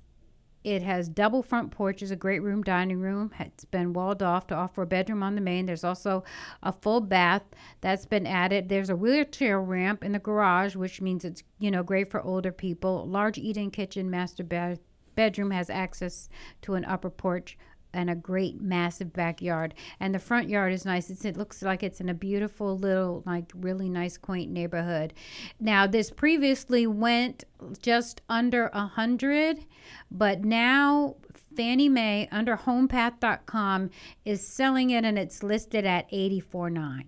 [0.63, 3.31] It has double front porches, a great room, dining room.
[3.39, 5.67] It's been walled off to offer a bedroom on the main.
[5.67, 6.23] There's also
[6.63, 7.43] a full bath
[7.81, 8.67] that's been added.
[8.67, 12.51] There's a wheelchair ramp in the garage, which means it's you know great for older
[12.51, 13.07] people.
[13.07, 14.79] Large eating kitchen, master bath
[15.15, 16.29] bedroom has access
[16.61, 17.57] to an upper porch
[17.93, 19.73] and a great massive backyard.
[19.99, 21.09] And the front yard is nice.
[21.09, 25.13] It's, it looks like it's in a beautiful little like really nice quaint neighborhood.
[25.59, 27.43] Now this previously went
[27.81, 29.65] just under a hundred
[30.11, 31.15] but now
[31.55, 33.89] fannie mae under homepath.com
[34.23, 37.05] is selling it and it's listed at 84.9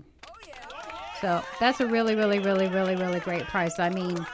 [1.22, 3.80] so that's a really really really really really great price.
[3.80, 4.26] I mean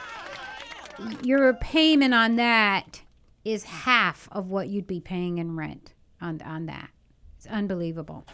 [1.22, 3.02] your payment on that
[3.44, 6.90] is half of what you'd be paying in rent on on that.
[7.36, 8.24] It's unbelievable.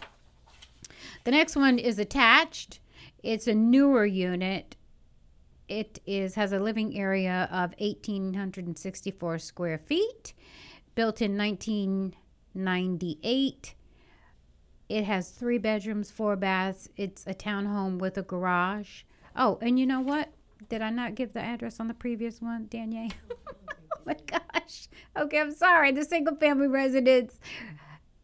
[1.25, 2.81] The next one is attached.
[3.23, 4.77] It's a newer unit.
[5.69, 10.33] It is has a living area of 1864 square feet.
[10.95, 13.75] built in 1998.
[14.89, 16.89] It has three bedrooms, four baths.
[16.97, 19.03] It's a townhome with a garage.
[19.35, 20.31] Oh, and you know what?
[20.69, 23.11] Did I not give the address on the previous one, Danielle?
[24.07, 24.89] my gosh.
[25.17, 25.93] Okay, I'm sorry.
[25.93, 27.39] The single family residence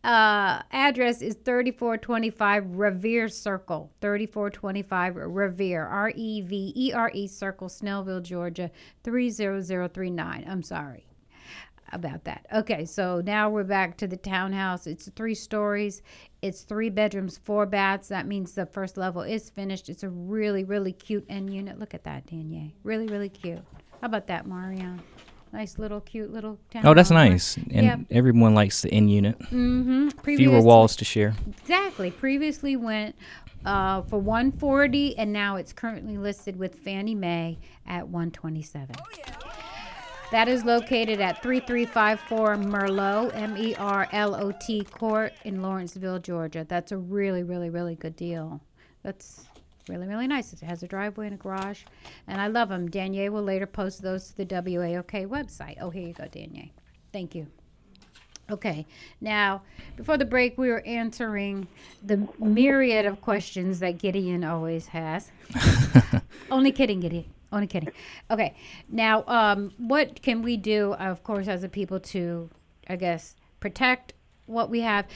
[0.03, 3.91] uh, address is 3425 Revere Circle.
[4.01, 8.71] 3425 Revere, R E V E R E Circle, Snellville, Georgia,
[9.05, 10.45] 30039.
[10.49, 11.07] I'm sorry
[11.93, 12.47] about that.
[12.55, 14.87] Okay, so now we're back to the townhouse.
[14.87, 16.03] It's three stories.
[16.41, 18.09] It's three bedrooms, four baths.
[18.09, 19.89] That means the first level is finished.
[19.89, 21.79] It's a really, really cute end unit.
[21.79, 22.71] Look at that, Danielle.
[22.85, 23.59] Really, really cute.
[24.01, 25.01] How about that, Maurion?
[25.53, 26.87] Nice little, cute little town.
[26.87, 27.57] Oh, that's nice.
[27.57, 27.97] And Yeah.
[28.11, 29.39] everyone likes the in unit.
[29.39, 30.09] Mm-hmm.
[30.37, 31.35] Fewer walls to share.
[31.63, 32.11] Exactly.
[32.13, 33.17] Previously went
[33.65, 38.95] uh, for 140, and now it's currently listed with Fannie Mae at 127.
[40.31, 46.21] That is located at 3354 Merlot, M E R L O T Court in Lawrenceville,
[46.21, 46.65] Georgia.
[46.69, 48.61] That's a really, really, really good deal.
[49.03, 49.47] That's
[49.89, 50.53] really, really nice.
[50.53, 51.83] It has a driveway and a garage,
[52.27, 52.91] and I love them.
[52.91, 55.79] Danielle will later post those to the WAOK website.
[55.81, 56.71] Oh, here you go, Danielle.
[57.13, 57.47] Thank you.
[58.51, 58.85] Okay,
[59.21, 59.63] now
[59.97, 61.69] before the break, we were answering
[62.03, 65.31] the myriad of questions that Gideon always has.
[66.51, 67.27] Only kidding, Gideon.
[67.53, 67.91] Only kidding.
[68.31, 68.57] Okay,
[68.89, 72.51] now um, what can we do, of course, as a people to,
[72.89, 74.15] I guess, protect
[74.47, 75.07] what we have?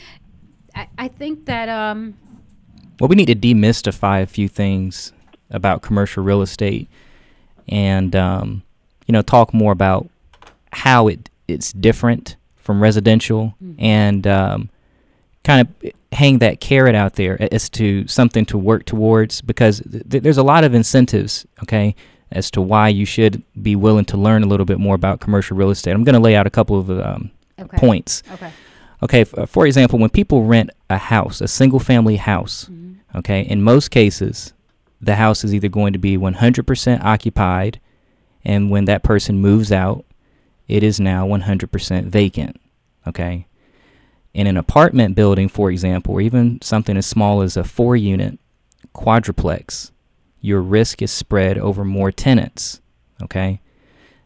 [0.74, 2.16] I, I think that um,
[3.00, 5.12] Well, we need to demystify a few things
[5.50, 6.88] about commercial real estate,
[7.68, 8.62] and um,
[9.06, 10.08] you know, talk more about
[10.72, 14.70] how it it's different from residential, and um,
[15.42, 20.22] kind of hang that carrot out there as to something to work towards because th-
[20.22, 21.46] there's a lot of incentives.
[21.62, 21.94] Okay.
[22.32, 25.56] As to why you should be willing to learn a little bit more about commercial
[25.56, 27.30] real estate, I'm going to lay out a couple of um,
[27.60, 27.76] Okay.
[27.76, 28.24] points.
[28.32, 28.50] Okay.
[29.02, 32.68] Okay, f- uh, for example, when people rent a house, a single family house,
[33.14, 34.52] okay, in most cases,
[35.00, 37.80] the house is either going to be 100% occupied,
[38.44, 40.04] and when that person moves out,
[40.68, 42.60] it is now 100% vacant,
[43.06, 43.46] okay?
[44.32, 48.38] In an apartment building, for example, or even something as small as a four unit
[48.92, 49.92] quadruplex,
[50.40, 52.80] your risk is spread over more tenants,
[53.22, 53.60] okay?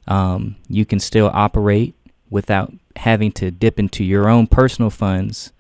[0.07, 1.95] Um, you can still operate
[2.31, 5.53] without having to dip into your own personal funds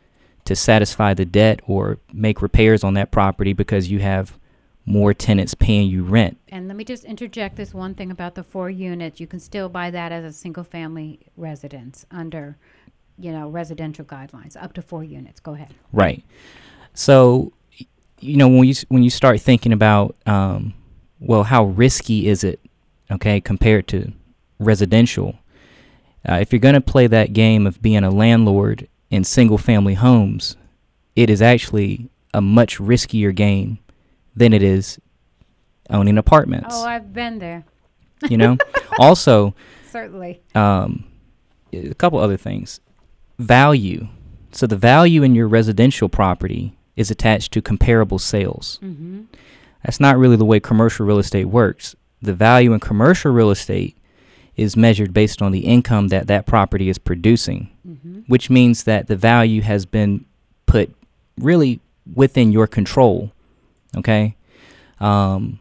[0.45, 4.39] to satisfy the debt or make repairs on that property because you have
[4.86, 6.39] more tenants paying you rent.
[6.49, 9.20] and let me just interject this one thing about the four units.
[9.20, 12.57] You can still buy that as a single family residence under,
[13.18, 15.41] you know, residential guidelines, up to four units.
[15.41, 15.74] Go ahead.
[15.93, 16.24] Right.
[16.95, 17.53] So,
[18.20, 20.72] you know, when you when you start thinking about, um,
[21.20, 22.59] well, how risky is it,
[23.11, 24.12] okay, compared to
[24.59, 25.36] residential?
[26.28, 29.94] Uh, if you're going to play that game of being a landlord in single family
[29.94, 30.56] homes,
[31.16, 33.78] it is actually a much riskier game
[34.36, 34.98] than it is
[35.90, 36.74] owning apartments.
[36.76, 37.64] Oh, I've been there.
[38.28, 38.56] you know,
[38.98, 39.54] also,
[39.90, 40.40] Certainly.
[40.54, 41.04] um,
[41.72, 42.80] a couple other things.
[43.38, 44.08] Value.
[44.52, 48.78] So the value in your residential property is attached to comparable sales.
[48.82, 49.26] Mhm.
[49.84, 51.94] That's not really the way commercial real estate works.
[52.20, 53.96] The value in commercial real estate
[54.59, 57.70] is measured based on the income that that property is producing,
[58.26, 60.24] which means that the value has been
[60.66, 60.92] put
[61.38, 61.80] really
[62.14, 63.32] within your control.
[63.96, 64.34] Okay?
[65.00, 65.61] Um,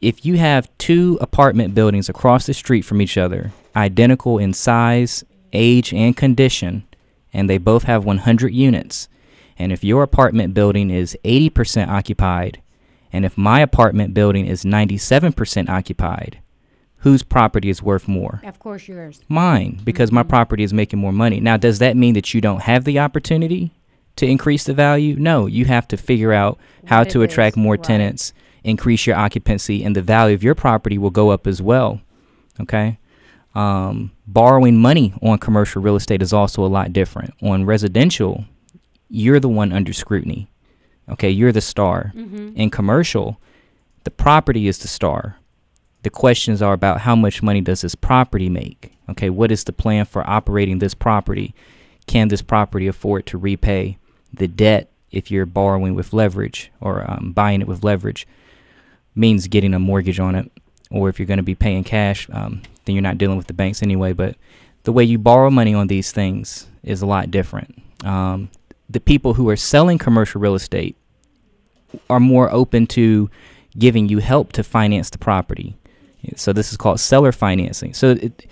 [0.00, 5.24] if you have two apartment buildings across the street from each other, identical in size,
[5.52, 6.84] age, and condition,
[7.32, 9.08] and they both have 100 units,
[9.58, 12.60] and if your apartment building is 80% occupied,
[13.12, 16.38] and if my apartment building is 97% occupied,
[17.02, 18.40] whose property is worth more?
[18.44, 19.20] Of course, yours.
[19.28, 21.40] Mine, because my property is making more money.
[21.40, 23.70] Now, does that mean that you don't have the opportunity
[24.16, 25.16] to increase the value?
[25.16, 27.82] No, you have to figure out how What to attract is, more right.
[27.82, 28.32] tenants,
[28.64, 32.00] increase your occupancy, and the value of your property will go up as well.
[32.60, 32.98] Okay?
[33.54, 37.34] Um, borrowing money on commercial real estate is also a lot different.
[37.42, 38.44] On residential,
[39.10, 40.48] you're the one under scrutiny.
[41.08, 42.12] Okay, you're the star.
[42.14, 42.54] Mhm.
[42.56, 43.38] In commercial,
[44.04, 45.36] the property is the star.
[46.02, 48.92] The questions are about how much money does this property make?
[49.10, 51.54] Okay, what is the plan for operating this property?
[52.06, 53.98] Can this property afford to repay
[54.32, 58.26] the debt if you're borrowing with leverage or um, buying it with leverage?
[59.14, 60.50] Means getting a mortgage on it,
[60.90, 63.52] or if you're going to be paying cash, um, then you're not dealing with the
[63.52, 64.12] banks anyway.
[64.12, 64.36] But
[64.84, 67.80] the way you borrow money on these things is a lot different.
[68.04, 68.50] Um,
[68.88, 70.96] the people who are selling commercial real estate
[72.10, 73.30] are more open to
[73.78, 75.76] giving you help to finance the property.
[76.36, 77.94] So this is called seller financing.
[77.94, 78.46] So it,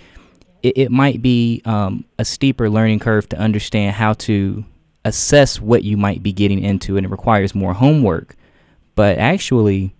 [0.62, 4.64] it, it might be um, a steeper learning curve to understand how to
[5.05, 8.37] assess what you might be getting into, and it requires more homework.
[8.95, 9.95] But actually,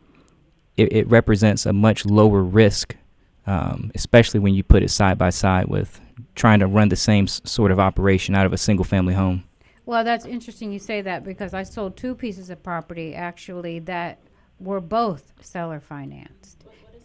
[0.77, 2.97] it, it represents a much lower risk,
[3.47, 6.01] um, especially when you put it side by side with
[6.35, 9.45] trying to run the same s- sort of operation out of a single family home.
[9.87, 14.19] Well, that's interesting you say that because I sold two pieces of property actually that
[14.59, 16.60] were both seller financed,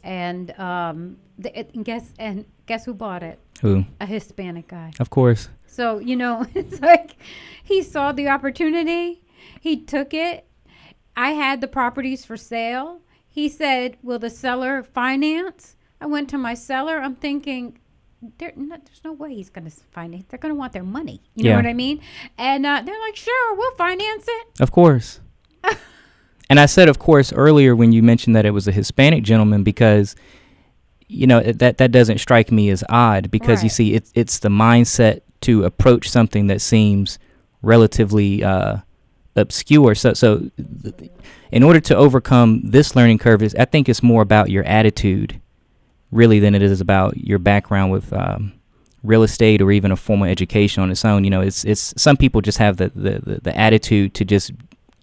[0.06, 3.40] and um, the, it, and guess and guess who bought it?
[3.62, 3.86] Who?
[4.00, 4.94] A Hispanic guy.
[5.00, 5.50] Of course.
[5.66, 7.18] So you know, it's like
[7.62, 9.22] he saw the opportunity,
[9.60, 10.48] he took it.
[11.18, 13.02] I had the properties for sale.
[13.28, 17.00] He said, "Will the seller finance?" I went to my seller.
[17.00, 17.80] I'm thinking,
[18.38, 20.26] there, no, there's no way he's going to finance.
[20.30, 21.22] They're going to want their money.
[21.36, 22.02] You know what I mean?
[22.38, 25.20] And uh, they're like, "Sure, we'll finance it." Of course.
[26.50, 29.64] and I said, of course, earlier when you mentioned that it was a Hispanic gentleman
[29.64, 30.16] because,
[31.08, 34.50] you know, that that doesn't strike me as odd because you see, it's it's the
[34.50, 37.18] mindset to approach something that seems
[37.62, 38.78] relatively uh,
[39.36, 39.96] obscure.
[39.96, 40.50] So so,
[40.84, 41.12] th-
[41.52, 45.42] in order to overcome this learning curve, is I think it's more about your attitude,
[46.12, 48.14] really, than it is about your background with.
[48.14, 48.54] Um,
[49.04, 52.18] real estate or even a formal education on its own you know it's it's some
[52.18, 54.52] people just have the the, the, the attitude to just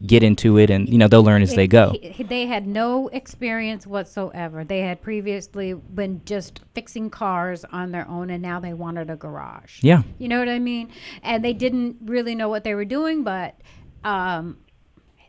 [0.07, 3.09] get into it and you know they'll learn as they go he- they had no
[3.09, 4.64] experience whatsoever.
[4.64, 9.16] They had previously been just fixing cars on their own, and now they wanted a
[9.16, 9.82] garage.
[9.82, 10.03] Yeah.
[10.18, 10.90] you know what I mean.
[11.22, 13.55] And they didn't really know what they were doing, but
[14.05, 14.59] um,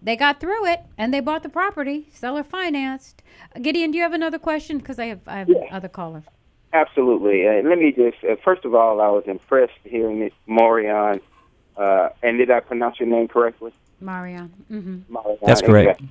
[0.01, 3.21] they got through it, and they bought the property, seller financed.
[3.61, 4.77] Gideon, do you have another question?
[4.77, 6.23] Because I have I have other callers.
[6.73, 7.47] Absolutely.
[7.47, 11.21] Uh, let me just, uh, first of all, I was impressed hearing it, Maurion.
[11.77, 13.71] Uh, and did I pronounce your name correctly?
[14.03, 14.51] Maurion.
[14.71, 15.13] Mm-hmm.
[15.13, 16.01] Maurion, That's correct.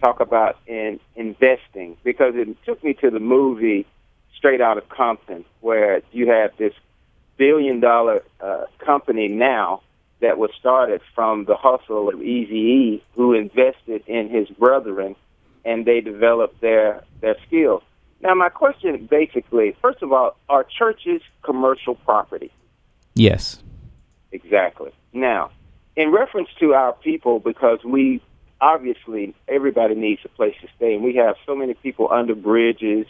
[0.00, 3.86] Talk about in investing because it took me to the movie
[4.36, 6.72] Straight Out of Compton, where you have this
[7.36, 9.82] billion dollar uh, company now
[10.20, 15.16] that was started from the hustle of Easy E, who invested in his brethren,
[15.64, 17.82] and they developed their their skills.
[18.20, 22.52] Now, my question basically, first of all, are churches commercial property?
[23.14, 23.62] yes
[24.32, 24.92] Exactly.
[25.12, 25.50] Now,
[25.98, 28.22] in reference to our people, because we
[28.60, 33.06] obviously everybody needs a place to stay, and we have so many people under bridges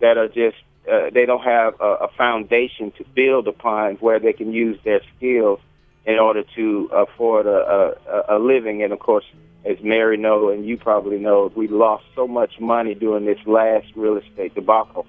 [0.00, 0.56] that are just
[0.90, 5.02] uh, they don't have a, a foundation to build upon where they can use their
[5.14, 5.60] skills
[6.06, 8.82] in order to afford a, a, a living.
[8.82, 9.26] And of course,
[9.66, 13.88] as Mary know, and you probably know, we lost so much money during this last
[13.94, 15.06] real estate debacle.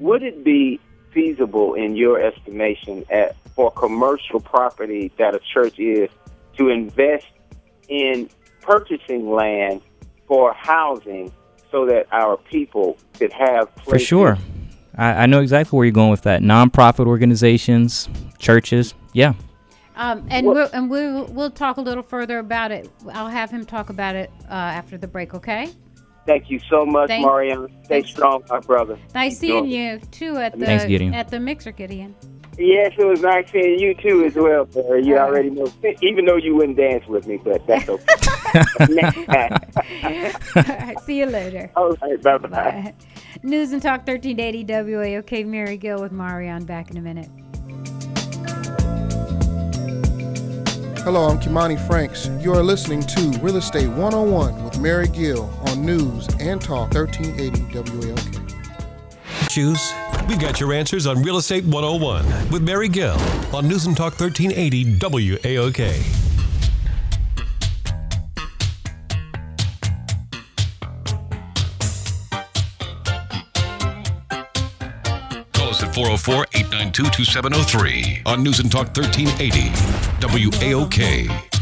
[0.00, 0.80] Would it be
[1.12, 6.10] feasible, in your estimation, at, for commercial property that a church is
[6.58, 7.26] to invest
[7.88, 8.28] in
[8.60, 9.80] purchasing land
[10.28, 11.32] for housing
[11.70, 14.38] so that our people could have for sure
[14.96, 19.34] I, I know exactly where you're going with that nonprofit organizations churches yeah
[19.96, 22.88] Um, and we'll, and we'll we'll talk a little further about it.
[23.12, 25.34] I'll have him talk about it uh, after the break.
[25.34, 25.68] Okay.
[26.24, 27.68] Thank you so much, Thank- Maurion.
[27.84, 28.96] Stay strong, my brother.
[29.14, 29.70] Nice Keep seeing going.
[29.70, 31.12] you too at the Thanks, Gideon.
[31.12, 32.14] at the mixer, Gideon.
[32.62, 35.04] Yes, it was nice seeing you too as well, Barry.
[35.04, 35.66] You already know,
[36.00, 38.04] even though you wouldn't dance with me, but that's okay.
[38.80, 40.14] All
[40.54, 41.72] right, see you later.
[41.74, 42.48] All right, bye bye.
[42.48, 42.94] Bye.
[43.42, 45.44] News and Talk 1380 WAOK.
[45.44, 46.64] Mary Gill with Maurion.
[46.64, 47.28] Back in a minute.
[51.02, 52.30] Hello, I'm Kimani Franks.
[52.38, 57.58] You are listening to Real Estate 101 with Mary Gill on News and Talk 1380
[57.90, 58.41] WAOK.
[59.52, 59.92] Choose?
[60.30, 63.18] We've got your answers on Real Estate 101 with Mary Gill
[63.54, 65.76] on News and Talk 1380 WAOK.
[75.52, 79.68] Call us at 404 892 2703 on News and Talk 1380
[80.22, 81.52] WAOK.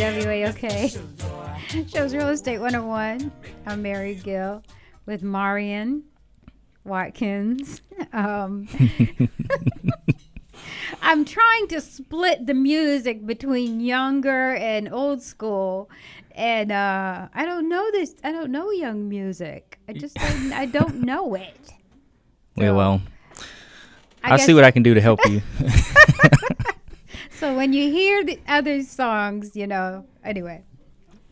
[0.00, 0.98] WAOK.
[1.92, 3.30] Shows Real Estate 101.
[3.66, 4.62] I'm Mary Gill
[5.04, 6.04] with Maurion
[6.84, 7.82] Watkins.
[8.14, 8.66] Um,
[11.02, 15.90] I'm trying to split the music between younger and old school,
[16.34, 18.14] and uh, I don't know this.
[18.24, 19.78] I don't know young music.
[19.86, 21.72] I just don't, I don't know it.
[22.56, 23.02] Yeah, well,
[24.24, 25.42] I I'll see what I can do to help you.
[27.40, 30.62] So when you hear the other songs, you know, anyway,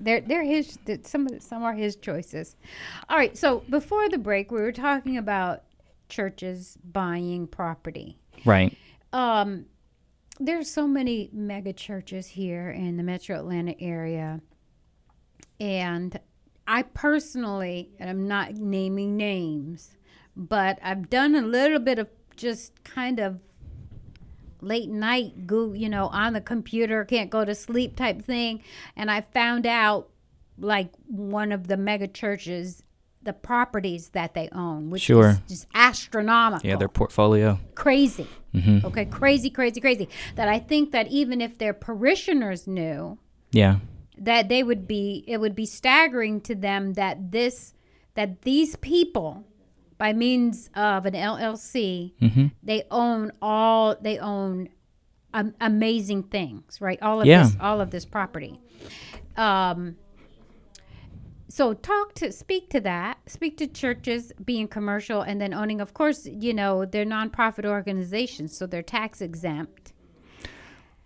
[0.01, 0.79] they're they're his.
[1.03, 2.57] Some some are his choices.
[3.11, 3.37] All right.
[3.37, 5.65] So before the break, we were talking about
[6.09, 8.17] churches buying property.
[8.47, 8.75] right.
[9.13, 9.67] Um,
[10.41, 14.41] there's so many mega churches here in the Metro Atlanta area,
[15.61, 16.19] and
[16.67, 19.99] I personally, and I'm not naming names,
[20.35, 23.41] but I've done a little bit of just kind of
[24.61, 28.63] late night go you know on the computer can't go to sleep type thing
[28.97, 30.09] and i found out
[30.59, 32.83] like one of the mega churches
[33.23, 35.31] the properties that they own which Sure.
[35.31, 37.59] is just astronomical Yeah, their portfolio.
[37.75, 38.85] crazy Mhm.
[38.85, 43.19] okay crazy crazy crazy that i think that even if their parishioners knew
[43.53, 43.77] Yeah.
[44.17, 47.75] that they would be it would be staggering to them that this
[48.15, 49.45] that these people
[49.99, 52.53] by means of an LLC Mhm.
[52.63, 54.69] they own all they own
[55.35, 57.43] um, amazing things right all of Yeah.
[57.45, 58.59] this all of this property
[59.37, 59.97] um
[61.51, 65.95] so talk to speak to that speak to churches being commercial and then owning of
[65.95, 69.93] course you know they're nonprofit organizations so they're tax exempt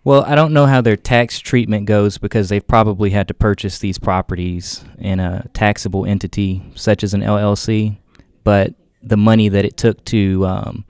[0.05, 3.79] Well, I don't know how their tax treatment goes because they've probably had to purchase
[3.79, 7.99] these properties in a taxable entity such as an LLC,
[8.43, 8.73] but
[9.03, 10.85] the money that it took to um,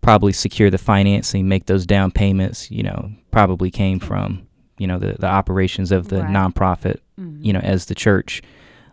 [0.00, 4.46] probably secure the financing, make those down payments, you know, probably came from
[4.78, 6.30] you know the the operations of the Right.
[6.30, 6.98] nonprofit,
[7.40, 8.42] you know, as the church.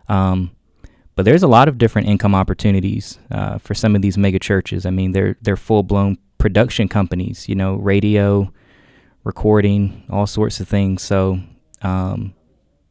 [0.08, 0.50] Um,
[1.14, 4.86] but there's a lot of different income opportunities uh, for some of these mega churches.
[4.86, 7.48] I mean, they're they're full blown production companies.
[7.48, 8.52] You know, radio,
[9.24, 11.02] recording, all sorts of things.
[11.02, 11.40] So,
[11.82, 12.34] um,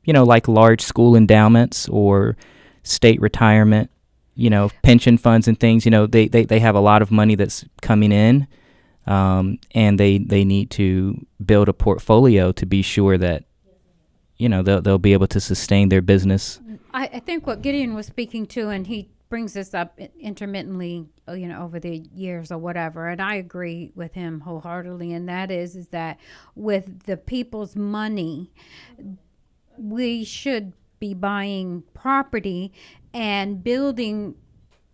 [0.03, 2.35] you know, like large school endowments or
[2.83, 3.89] state retirement,
[4.35, 5.85] you know, pension funds and things.
[5.85, 8.47] You know, they they, they have a lot of money that's coming in,
[9.05, 13.45] um, and they they need to build a portfolio to be sure that
[14.37, 16.59] you know they'll they'll be able to sustain their business.
[16.93, 21.31] I, I think what Gideon was speaking to, and he brings this up intermittently, uh,
[21.31, 25.13] you know, over the years or whatever, and I agree with him wholeheartedly.
[25.13, 26.19] And that is, is that
[26.53, 28.51] with the people's money,
[29.77, 32.73] we should be buying property
[33.13, 34.35] and building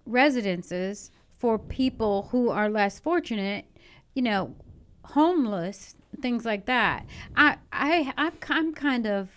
[0.06, 3.66] residences for people who are less fortunate,
[4.14, 4.56] you know,
[5.04, 7.06] homeless, things like that.
[7.36, 9.30] I, I, I'm, I'm kind of,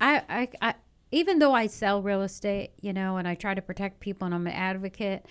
[0.00, 0.74] I, I, I,
[1.10, 4.34] even though I sell real estate, you know, and I try to protect people and
[4.34, 5.26] I'm an advocate,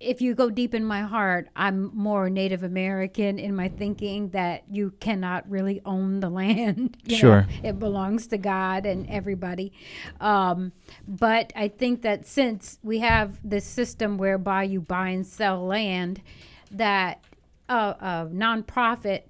[0.00, 4.64] if you go deep in my heart, I'm more Native American in my thinking that
[4.70, 6.96] you cannot really own the land.
[7.04, 7.18] you know.
[7.18, 7.46] Sure.
[7.62, 9.72] it belongs to God and everybody.
[10.20, 10.72] Um,
[11.06, 16.22] but I think that since we have this system whereby you buy and sell land,
[16.70, 17.24] that
[17.68, 19.22] a, a nonprofit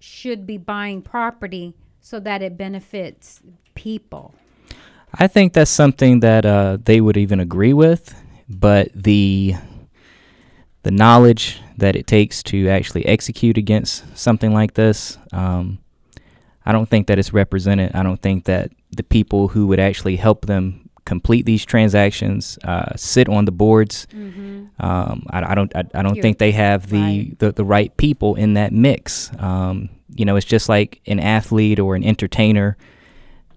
[0.00, 3.40] should be buying property so that it benefits
[3.74, 4.34] people.
[5.14, 8.14] I think that's something that uh, they would even agree with,
[8.48, 9.54] but the
[10.82, 15.78] the knowledge that it takes to actually execute against something like this, um,
[16.64, 17.94] I don't think that it's represented.
[17.94, 22.94] I don't think that the people who would actually help them complete these transactions uh,
[22.96, 24.06] sit on the boards.
[24.78, 25.74] Um, I, I don't.
[25.74, 29.30] I, I don't You're think they have the, the the right people in that mix.
[29.38, 32.76] Um, you know, it's just like an athlete or an entertainer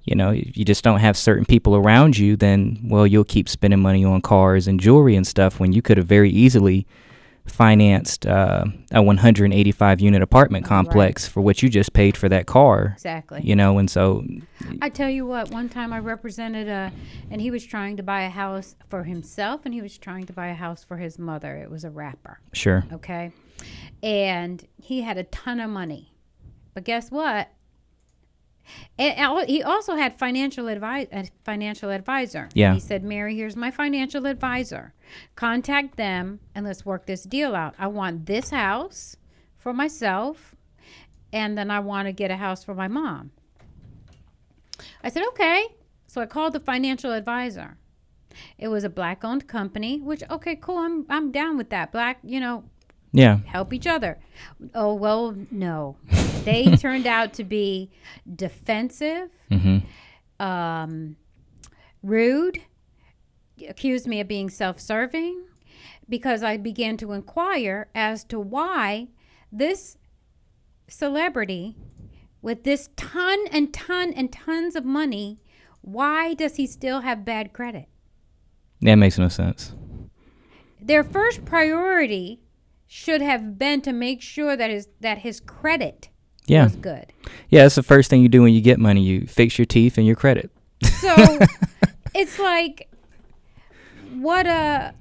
[0.03, 3.47] you know, if you just don't have certain people around you, then well, you'll keep
[3.47, 6.87] spending money on cars and jewelry and stuff when you could have very easily
[7.51, 12.91] financed uh, a 185 unit apartment complex for what you just paid for that car.
[12.93, 13.41] Exactly.
[13.43, 14.25] You know, and so
[14.81, 16.91] I tell you what, one time I represented a,
[17.29, 20.33] and he was trying to buy a house for himself and he was trying to
[20.33, 21.57] buy a house for his mother.
[21.57, 22.39] It was a rapper.
[22.53, 22.85] Sure.
[22.93, 23.31] Okay.
[24.01, 26.13] And he had a ton of money.
[26.73, 27.49] But guess what?
[28.97, 32.49] And he also had financial advice, a uh, financial advisor.
[32.53, 32.73] Yeah.
[32.73, 34.93] He said, "Mary, here's my financial advisor.
[35.35, 37.73] Contact them and let's work this deal out.
[37.77, 39.17] I want this house
[39.57, 40.55] for myself,
[41.33, 43.31] and then I want to get a house for my mom."
[45.03, 45.65] I said, "Okay."
[46.07, 47.77] So I called the financial advisor.
[48.57, 50.77] It was a black-owned company, which okay, cool.
[50.77, 51.91] I'm I'm down with that.
[51.91, 52.63] Black, you know,
[53.11, 53.39] Yeah.
[53.45, 54.19] help each other.
[54.73, 55.97] Oh well, no.
[56.45, 57.89] They turned out to be
[58.35, 59.83] defensive, Mhm.
[60.39, 61.15] um,
[62.03, 62.61] rude,
[63.67, 65.43] accused me of being self serving
[66.09, 69.07] because I began to inquire as to why
[69.51, 69.97] this
[70.87, 71.75] celebrity
[72.41, 75.39] with this ton and ton and tons of money,
[75.81, 77.87] why does he still have bad credit?
[78.81, 79.73] That makes no sense.
[80.81, 82.41] Their first priority
[82.87, 86.09] should have been to make sure that his that his credit
[86.47, 86.63] Yeah.
[86.65, 87.05] was good.
[87.49, 89.01] Yeah, that's the first thing you do when you get money.
[89.01, 90.51] You fix your teeth and your credit.
[90.99, 91.39] So
[92.15, 92.89] it's like
[94.15, 94.93] what a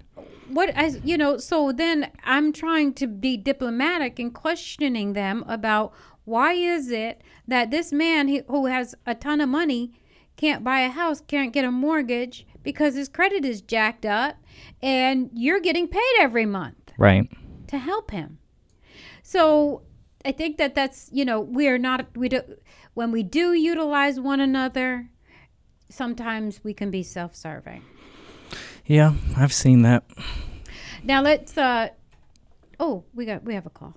[0.48, 5.92] what as you know, so then I'm trying to be diplomatic and questioning them about
[6.24, 9.92] why is it that this man he, who has a ton of money
[10.36, 14.36] can't buy a house, can't get a mortgage because his credit is jacked up
[14.82, 17.30] and you're getting paid every month Right.
[17.68, 18.38] to help him.
[19.22, 19.82] So
[20.24, 22.42] I think that that's you know we're not we do
[22.94, 25.08] when we do utilize one another.
[25.88, 27.82] Sometimes we can be self-serving.
[28.86, 30.04] Yeah, I've seen that.
[31.02, 31.56] Now let's.
[31.56, 31.88] uh
[32.78, 33.94] Oh, we got we have a call.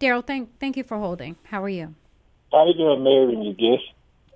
[0.00, 1.36] Daryl, thank thank you for holding.
[1.44, 1.94] How are you?
[2.52, 3.84] How you doing, Mary and your guest?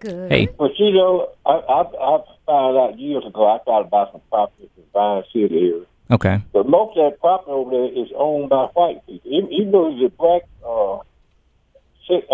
[0.00, 0.30] Good.
[0.30, 0.48] Hey.
[0.58, 4.68] But you know, I, I I found out years ago I thought about some property
[4.76, 5.86] in Vine City area.
[6.10, 6.42] Okay.
[6.52, 9.30] But most of that property over there is owned by white people.
[9.30, 10.98] Even, even though it's a black, uh,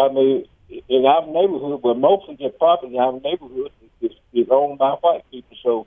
[0.00, 0.44] I mean,
[0.88, 4.90] in our neighborhood, but most of the property in our neighborhood is, is owned by
[5.00, 5.56] white people.
[5.62, 5.86] So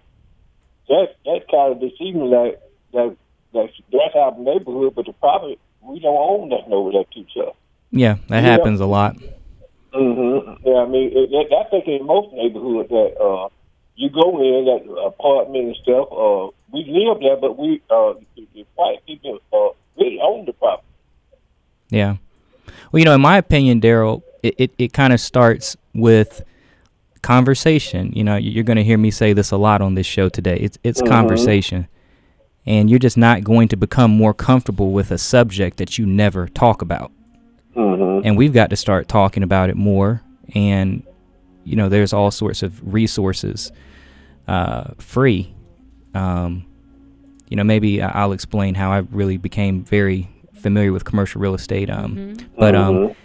[0.87, 2.61] that that kind of deceiving that
[2.93, 3.15] that
[3.53, 7.25] that's that's our neighborhood, but the property we don't own nothing over there too.
[7.33, 7.55] So.
[7.91, 8.51] Yeah, that Yeah.
[8.51, 9.17] happens a lot.
[9.93, 10.65] Mm-hmm.
[10.65, 13.49] Yeah, I mean, it, it, I think in most neighborhoods that uh,
[13.95, 18.47] you go in that apartment and stuff, uh, we live there, but we uh, the,
[18.53, 19.69] the white people uh,
[20.01, 20.87] really own the property.
[21.89, 22.17] Yeah.
[22.91, 26.41] Well, you know, in my opinion, Daryl, it, it, it kind of starts with
[27.21, 28.11] conversation.
[28.13, 30.29] You know, you- you're going to hear me say this a lot on this show
[30.29, 30.57] today.
[30.57, 31.07] It's it's Mhm.
[31.09, 31.87] conversation.
[32.65, 36.47] And you're just not going to become more comfortable with a subject that you never
[36.47, 37.11] talk about.
[37.75, 38.25] Mm-hmm.
[38.27, 40.21] And we've got to start talking about it more.
[40.53, 41.01] And,
[41.63, 43.71] you know, there's all sorts of resources
[44.47, 45.55] uh, free.
[46.13, 46.65] Um,
[47.49, 51.53] you know, maybe I- I'll explain how I really became very familiar with commercial real
[51.55, 51.89] estate.
[51.89, 53.15] Um, But um, Mhm.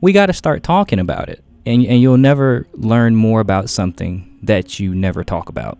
[0.00, 1.42] we got to start talking about it.
[1.64, 5.78] And, and you'll never learn more about something that you never talk about.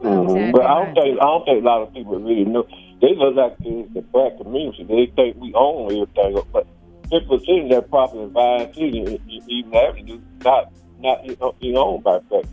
[0.00, 0.52] Mhm.
[0.52, 2.66] But I don't think I don't think a lot of people really know.
[3.00, 4.84] They look like the, the black community.
[4.84, 6.66] They think we own everything, but
[7.10, 10.72] fifty percent of that property in Vine City, e- even Avenue, not
[11.02, 12.44] not you know, you owned by black.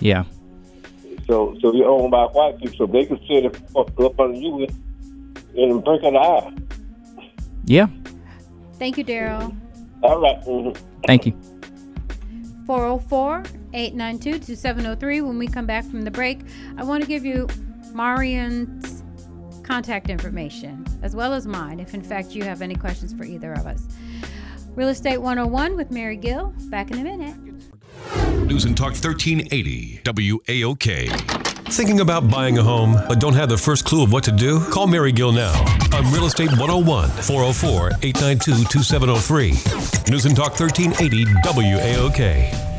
[0.00, 0.24] Yeah.
[1.28, 3.44] So so you're owned by white people, so they can sit
[3.76, 4.76] up, up under you in,
[5.54, 6.52] in the blink of the eye.
[7.64, 7.86] Yeah.
[8.78, 9.54] Thank you, Daryl.
[10.02, 10.40] All right.
[10.44, 10.76] mhm.
[11.06, 11.32] Thank you.
[12.66, 15.20] 404 892 2703.
[15.20, 16.40] When we come back from the break,
[16.78, 17.46] I want to give you
[17.92, 19.02] Maurion's
[19.62, 23.52] contact information as well as mine, if in fact you have any questions for either
[23.52, 23.86] of us.
[24.74, 26.54] Real Estate 101 with Mary Gill.
[26.70, 27.36] Back in a minute.
[28.46, 31.68] News and Talk 1380, WAOK.
[31.70, 34.60] Thinking about buying a home but don't have the first clue of what to do?
[34.70, 35.52] Call Mary Gill now
[35.94, 39.48] on Real Estate 101 404 892 2703.
[40.10, 42.77] News and Talk 1380 WAOK.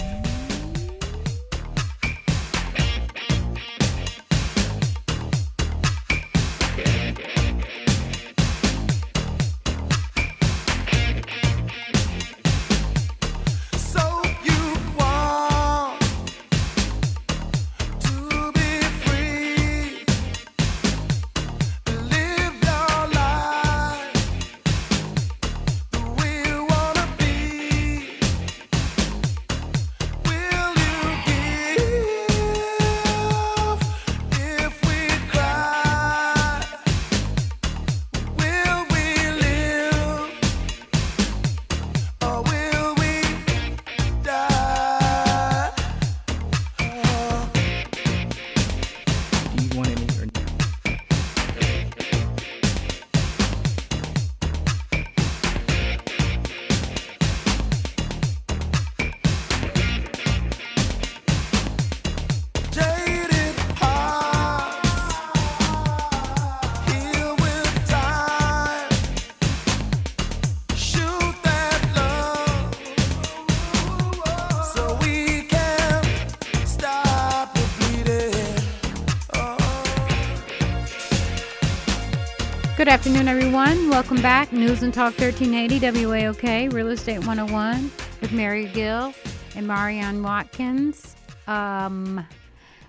[82.80, 83.90] Good afternoon, everyone.
[83.90, 84.54] Welcome back.
[84.54, 89.14] News and Talk 1380 WAOK, Real Estate 101 with Mary Gill
[89.58, 91.18] and Maurion Watkins.
[91.46, 92.26] Um,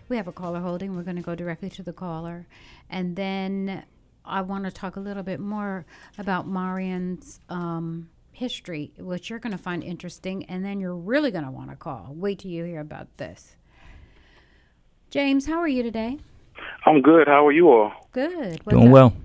[0.09, 0.95] we have a caller holding.
[0.95, 2.47] We're going to go directly to the caller.
[2.89, 3.83] And then
[4.25, 5.85] I want to talk a little bit more
[6.19, 10.45] about Maurion's um, history, which you're going to find interesting.
[10.45, 12.13] And then you're really going to want to call.
[12.15, 13.57] Wait till you hear about this.
[15.11, 16.19] James, how are you today?
[16.87, 17.27] I'm good.
[17.27, 17.91] How are you all?
[18.13, 18.61] Good.
[18.63, 18.93] What's Doing up?
[18.93, 19.17] well.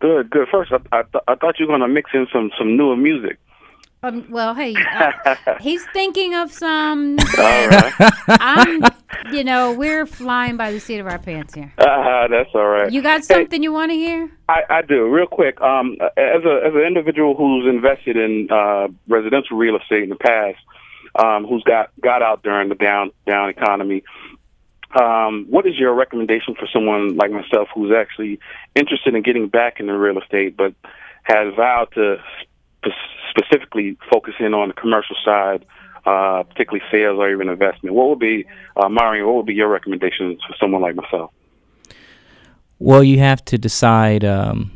[0.00, 0.48] Good, good.
[0.50, 3.38] First, I, I, th- I thought you were gonna mix in some some newer music.
[4.00, 7.18] Um, well, hey, uh, he's thinking of some.
[7.36, 7.92] All right.
[8.28, 8.84] I'm,
[9.32, 11.72] you know, we're flying by the seat of our pants here.
[11.78, 12.92] Uh, that's all right.
[12.92, 14.30] You got Hey, something you want to hear?
[14.48, 15.08] I, I do.
[15.08, 20.04] Real quick, um, as a as an individual who's invested in uh, residential real estate
[20.04, 20.58] in the past,
[21.16, 24.04] um, who's got got out during the down down economy,
[24.94, 28.38] um, what is your recommendation for someone like myself who's actually
[28.74, 30.74] interested in getting back into real estate, but
[31.24, 32.88] has vowed to spe-
[33.30, 35.66] specifically focus in on the commercial side,
[36.06, 37.94] uh, particularly sales or even investment?
[37.94, 39.26] What would be, uh, Maurion?
[39.26, 41.32] What would be your recommendations for someone like myself?
[42.78, 44.24] Well, you have to decide.
[44.24, 44.72] Um,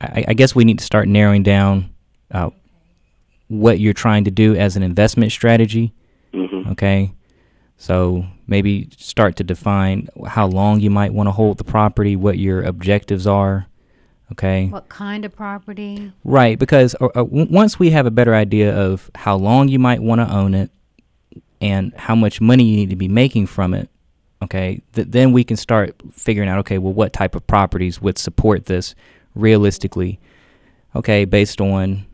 [0.00, 1.94] I, I guess we need to start narrowing down
[2.32, 2.50] uh,
[3.48, 5.94] what you're trying to do as an investment strategy.
[6.72, 7.12] Okay,
[7.82, 12.38] so maybe start to define how long you might want to hold the property, what
[12.38, 13.66] your objectives are.
[14.30, 14.68] Okay.
[14.68, 16.12] What kind of property?
[16.22, 19.80] Right, because uh, uh, w- once we have a better idea of how long you
[19.80, 20.70] might want to own it
[21.60, 23.90] and how much money you need to be making from it,
[24.40, 28.16] okay, th- then we can start figuring out, okay, well, what type of properties would
[28.16, 28.94] support this
[29.34, 30.20] realistically,
[30.94, 32.06] okay, based on,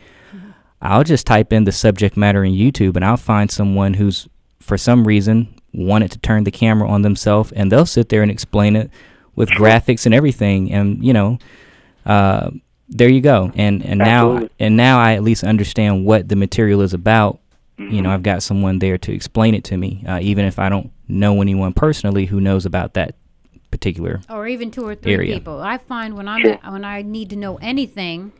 [0.82, 4.28] I'll just type in the subject matter in YouTube, and I'll find someone who's,
[4.60, 8.30] for some reason, wanted to turn the camera on themselves, and they'll sit there and
[8.32, 8.90] explain it
[9.36, 11.38] with graphics and everything, and you know,
[12.06, 12.50] uh,
[12.90, 13.52] there you go.
[13.56, 17.40] And and now and now I at least understand what the material is about.
[17.78, 18.02] You Mm-hmm.
[18.04, 20.92] know, I've got someone there to explain it to me, uh, even if I don't
[21.08, 23.16] know anyone personally who knows about that
[23.70, 24.20] particular.
[24.30, 25.36] Or even two or three Area.
[25.36, 25.62] people.
[25.62, 26.54] I find when I'm Sure.
[26.54, 28.32] at, when I need to know anything,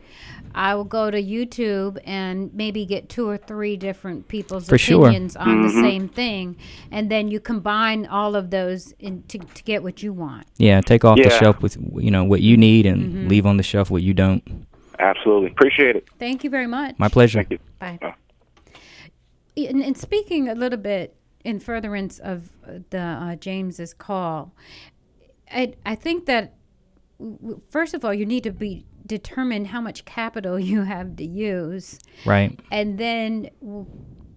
[0.56, 5.06] I will go to YouTube and maybe get two or three different people's For sure.
[5.06, 5.80] opinions on the Mhm.
[5.82, 6.56] same thing,
[6.90, 10.46] and then you combine all of those in, to to get what you want.
[10.56, 13.28] Yeah, take off the shelf with you know what you need and Mhm.
[13.28, 14.42] leave on the shelf what you don't.
[14.98, 15.48] Absolutely.
[15.50, 16.04] Appreciate it.
[16.18, 16.96] Thank you very much.
[16.98, 17.38] My pleasure.
[17.38, 17.58] Thank you.
[17.78, 17.98] Bye.
[19.66, 24.54] And, and speaking a little bit in furtherance of uh, the uh, James's call,
[25.50, 26.54] I I think that
[27.18, 31.24] w- first of all you need to be determine how much capital you have to
[31.24, 32.58] use, Right.
[32.70, 33.86] and then w-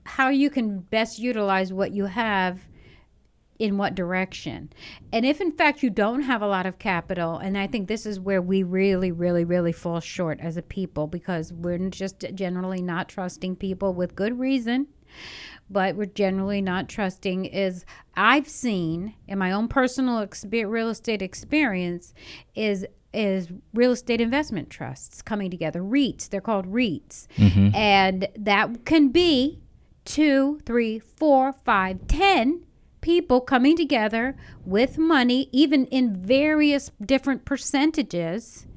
[0.05, 2.61] how you can best utilize what you have
[3.59, 4.71] in what direction.
[5.13, 8.05] And if in fact you don't have a lot of capital, and I think this
[8.07, 12.81] is where we really, really, really fall short as a people because we're just generally
[12.81, 14.87] not trusting people with good reason.
[15.69, 17.85] But we're generally not trusting is
[18.15, 22.13] I've seen in my own personal exper- real estate experience
[22.55, 27.75] is is real estate investment trusts coming together REITs they're called REITs Mhm.
[27.75, 29.59] and that can be
[30.05, 32.61] two, three, four, five, ten
[33.01, 34.35] people coming together
[34.65, 38.67] with money, even in various different percentages,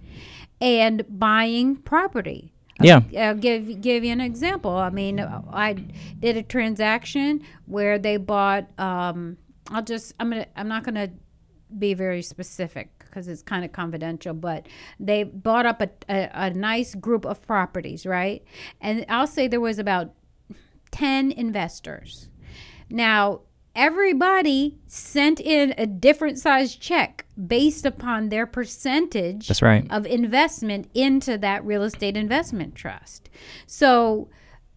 [0.60, 2.53] and buying property.
[3.10, 3.34] Yeah.
[3.34, 4.72] Give give you an example.
[4.72, 5.74] I mean, I
[6.18, 8.66] did a transaction where they bought.
[8.78, 9.36] Um,
[9.70, 10.12] I'll just.
[10.18, 10.46] I'm gonna.
[10.56, 11.10] I'm not gonna
[11.78, 14.34] be very specific because it's kind of confidential.
[14.34, 14.66] But
[14.98, 18.44] they bought up a, a a nice group of properties, right?
[18.80, 20.12] And I'll say there was about
[20.90, 22.28] ten investors.
[22.90, 23.40] Now
[23.74, 29.86] everybody sent in a different size check based upon their percentage That's right.
[29.90, 33.28] of investment into that real estate investment trust.
[33.66, 34.28] So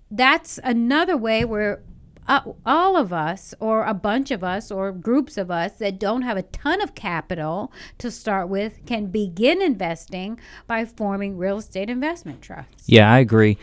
[0.10, 1.84] that's another way where
[2.28, 6.24] uh, all of us, or a bunch of us, or groups of us that don't
[6.24, 10.38] have a ton of capital to start with, can begin investing
[10.68, 12.84] by forming real estate investment trusts.
[12.88, 13.58] Yeah, I agree.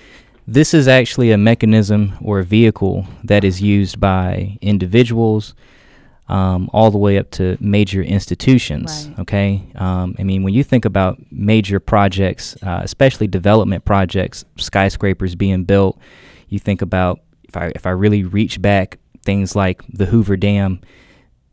[0.46, 5.54] This is actually a mechanism or a vehicle that is used by individuals
[6.28, 9.10] um, all the way up to major institutions.
[9.18, 9.62] Okay.
[9.74, 15.64] Um, I mean, when you think about major projects, uh, especially development projects, skyscrapers being
[15.64, 15.98] built,
[16.48, 20.80] you think about if I if I really reach back, things like the Hoover Dam.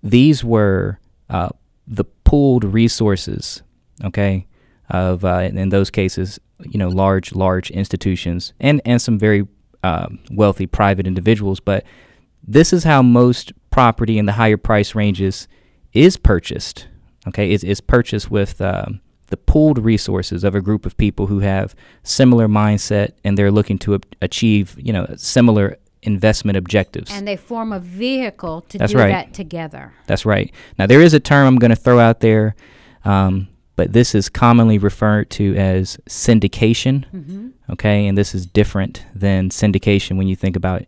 [0.03, 0.99] These were
[1.30, 1.49] uh,
[1.88, 3.61] the pooled resources.
[4.03, 4.47] Okay.
[4.89, 6.38] Of uh, in those cases,
[6.69, 9.47] you know, large large institutions and and some very
[9.83, 11.83] um, wealthy private individuals, but
[12.45, 15.47] this is how most property in the higher price ranges
[15.93, 16.88] is purchased.
[17.27, 21.39] Okay, it's, it's purchased with um, the pooled resources of a group of people who
[21.39, 27.11] have similar mindset and they're looking to achieve, you know, similar investment objectives.
[27.11, 29.09] And they form a vehicle to That's do right.
[29.09, 29.93] that together.
[30.07, 30.51] That's right.
[30.79, 32.55] Now there is a term I'm going to throw out there,
[33.05, 37.06] um, but this is commonly referred to as syndication.
[37.14, 37.52] Mhm.
[37.69, 40.84] Okay, and this is different than syndication when you think about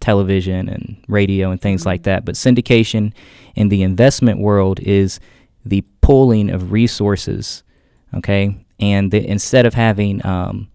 [0.00, 2.24] television and radio and things like that.
[2.24, 3.12] But syndication
[3.54, 5.20] in the investment world is
[5.64, 7.62] the pooling of resources.
[8.14, 10.68] Okay, and the, instead of having um,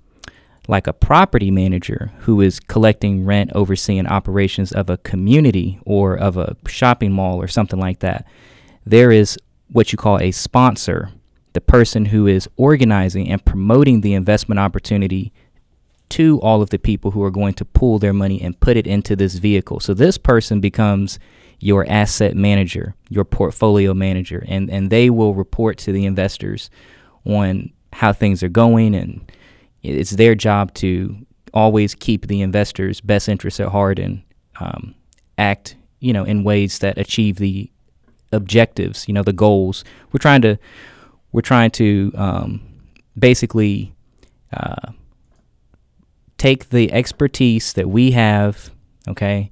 [0.68, 6.38] like a property manager who is collecting rent, overseeing operations of a community or of
[6.38, 8.26] a shopping mall or something like that,
[8.86, 9.38] there is
[9.72, 11.10] what you call a sponsor,
[11.54, 15.34] the person who is organizing and promoting the investment opportunity
[16.10, 18.86] to all of the people who are going to pool their money and put it
[18.86, 19.80] into this vehicle.
[19.80, 21.20] So this person becomes
[21.60, 26.70] your asset manager, your portfolio manager, and, and they will report to the investors
[27.26, 29.32] on how things are going and
[29.84, 31.16] it's their job to
[31.54, 34.22] always keep the investors' best interests at heart and
[34.60, 34.96] um,
[35.38, 37.70] act, you know, in ways that achieve the
[38.32, 39.84] objectives, you know, the goals.
[40.12, 40.58] We're trying to,
[41.32, 42.62] we're trying to um,
[43.18, 43.94] basically
[44.54, 44.92] uh,
[46.38, 48.72] take the expertise that we have,
[49.08, 49.52] okay,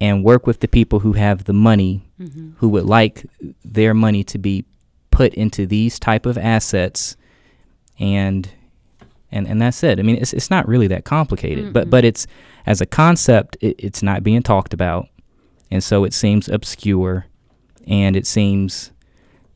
[0.00, 2.54] and work with the people who have the money, Mhm.
[2.58, 3.24] who would like
[3.64, 4.64] their money to be
[5.10, 7.16] put into these type of assets,
[7.98, 8.48] and
[9.30, 9.98] and and that's it.
[9.98, 12.26] I mean, it's it's not really that complicated, but but it's
[12.66, 15.08] as a concept, it, it's not being talked about,
[15.70, 17.26] and so it seems obscure,
[17.86, 18.90] and it seems,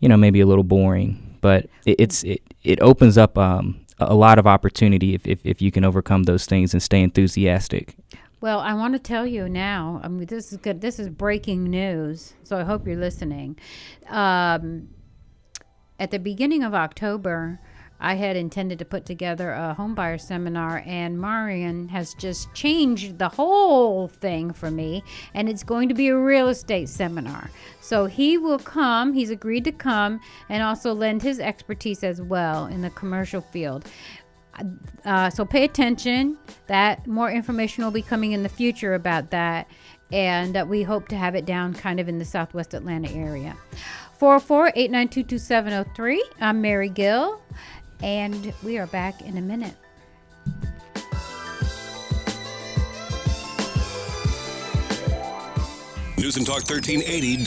[0.00, 1.27] you know, maybe a little boring.
[1.40, 5.62] But it, it's it it opens up um, a lot of opportunity if, if if
[5.62, 7.96] you can overcome those things and stay enthusiastic.
[8.40, 10.00] Well, I want to tell you now.
[10.02, 10.80] I mean, this is good.
[10.80, 12.34] This is breaking news.
[12.44, 13.58] So I hope you're listening.
[14.08, 14.90] Um,
[15.98, 17.60] at the beginning of October,
[18.00, 23.28] I had intended to put together a homebuyer seminar, and Maurion has just changed the
[23.28, 25.02] whole thing for me,
[25.34, 27.50] and it's going to be a real estate seminar.
[27.80, 32.66] So he will come, he's agreed to come, and also lend his expertise as well
[32.66, 33.84] in the commercial field.
[35.04, 36.36] Uh, so pay attention.
[36.66, 39.68] That more information will be coming in the future about that,
[40.12, 43.56] and uh, we hope to have it down kind of in the Southwest Atlanta area.
[44.20, 46.18] 404-892-2703.
[46.40, 47.40] I'm Mary Gill,
[48.02, 49.74] and we are back in a minute.
[56.18, 57.44] News and Talk 1380